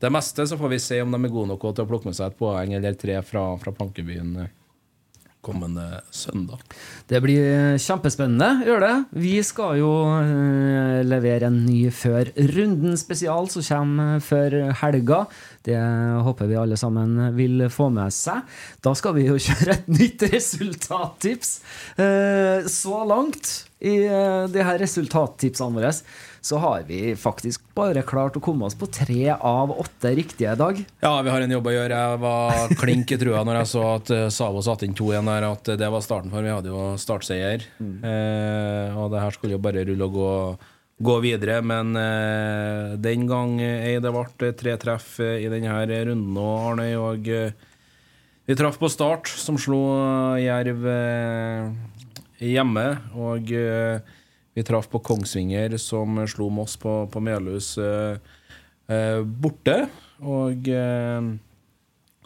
[0.00, 0.48] det meste.
[0.48, 2.40] Så får vi se om de er gode nok til å plukke med seg et
[2.40, 4.38] poeng eller tre fra, fra Plankebyen
[5.46, 5.84] kommende
[6.14, 6.60] søndag.
[7.08, 8.94] Det blir kjempespennende, gjør det.
[9.22, 15.22] Vi skal jo eh, levere en ny Før runden spesial som kommer før helga.
[15.66, 15.78] Det
[16.26, 18.42] håper vi alle sammen vil få med seg.
[18.84, 21.56] Da skal vi jo kjøre et nytt resultattips.
[21.98, 23.54] Eh, Så langt
[23.84, 25.90] i eh, de her resultattipsene våre
[26.46, 30.60] så har vi faktisk bare klart å komme oss på tre av åtte riktige i
[30.60, 30.78] dag.
[31.02, 31.98] Ja, vi har en jobb å gjøre.
[32.04, 35.28] Jeg var klink i trua når jeg så at eh, Savo satte inn to igjen
[35.28, 37.66] der, at det var starten for Vi hadde jo startseier.
[37.82, 40.32] Eh, og det her skulle jo bare rulle og gå,
[41.10, 41.58] gå videre.
[41.66, 46.94] Men eh, den gang ei det ble tre treff eh, i denne runden og Arnøy,
[47.02, 47.66] og eh,
[48.46, 49.82] vi traff på start, som slo
[50.38, 51.70] Jerv eh,
[52.42, 52.86] hjemme.
[53.16, 54.14] Og eh,
[54.56, 58.16] vi traff på Kongsvinger, som slo Moss på, på Melhus eh,
[58.92, 59.86] eh, borte.
[60.24, 60.70] Og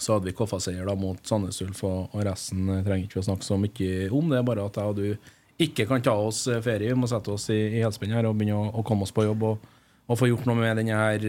[0.00, 3.44] så hadde vi KFA-seier da mot Sandnes Ulf, og, resten trenger ikke vi å snakke
[3.44, 4.30] så mye om.
[4.30, 6.88] Det er bare at jeg og du ikke kan ta oss ferie.
[6.88, 9.26] Vi må sette oss i, i helspenn her og begynne å, å komme oss på
[9.26, 9.66] jobb og,
[10.08, 11.26] og få gjort noe med denne her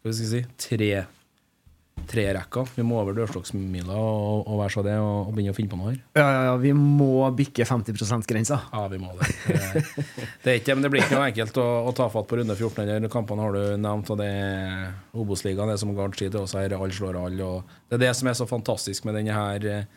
[0.00, 0.92] hva skal vi si, tre
[2.08, 2.64] trerekka.
[2.76, 5.78] Vi må over dørstokksmila og, og være så det, og, og begynne å finne på
[5.80, 5.98] noe her.
[6.18, 8.60] Ja, ja, ja, vi må bikke 50 %-grensa.
[8.72, 9.28] Ja, vi må det.
[9.46, 9.84] Det,
[10.44, 12.56] det, er ikke, men det blir ikke noe enkelt å, å ta fatt på runde
[12.56, 12.84] 14.
[12.84, 14.86] Eller kampene har du nevnt, og det er
[15.16, 17.50] Obos-ligaen, det er som Gard sier til oss her, alle slår alle.
[17.90, 19.90] Det er det som er så fantastisk med denne her,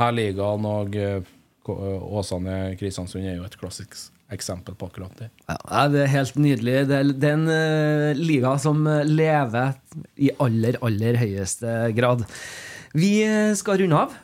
[0.00, 0.70] her ligaen.
[0.70, 1.36] Og eh,
[1.70, 3.98] Åsane Kristiansund er jo et klassisk
[4.34, 5.30] eksempel på akkurat det.
[5.48, 6.78] Ja, det er helt nydelig.
[6.90, 9.76] Det er, en eh, liga som eh, lever
[10.20, 12.24] i aller, aller høyeste grad.
[12.90, 14.14] Vi eh, skal runde av.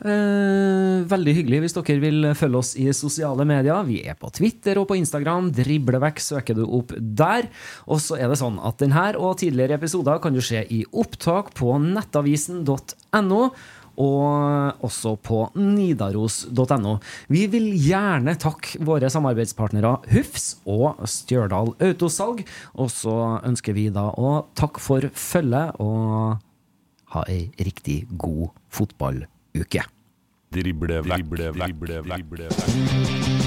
[1.11, 3.85] Veldig hyggelig hvis dere vil følge oss i sosiale medier.
[3.87, 5.51] Vi er på Twitter og på Instagram.
[5.55, 7.49] Driblevekk søker du opp der.
[7.87, 11.53] Og så er det sånn at denne og tidligere episoder kan du se i opptak
[11.57, 13.41] på nettavisen.no
[13.97, 16.97] og også på nidaros.no.
[17.33, 22.45] Vi vil gjerne takke våre samarbeidspartnere Hufs og Stjørdal Autosalg.
[22.77, 23.17] Og så
[23.47, 26.37] ønsker vi da å takke for følget og
[27.15, 29.85] ha ei riktig god fotballuke.
[30.53, 33.46] Drible vekk, drible vekk, drible vekk.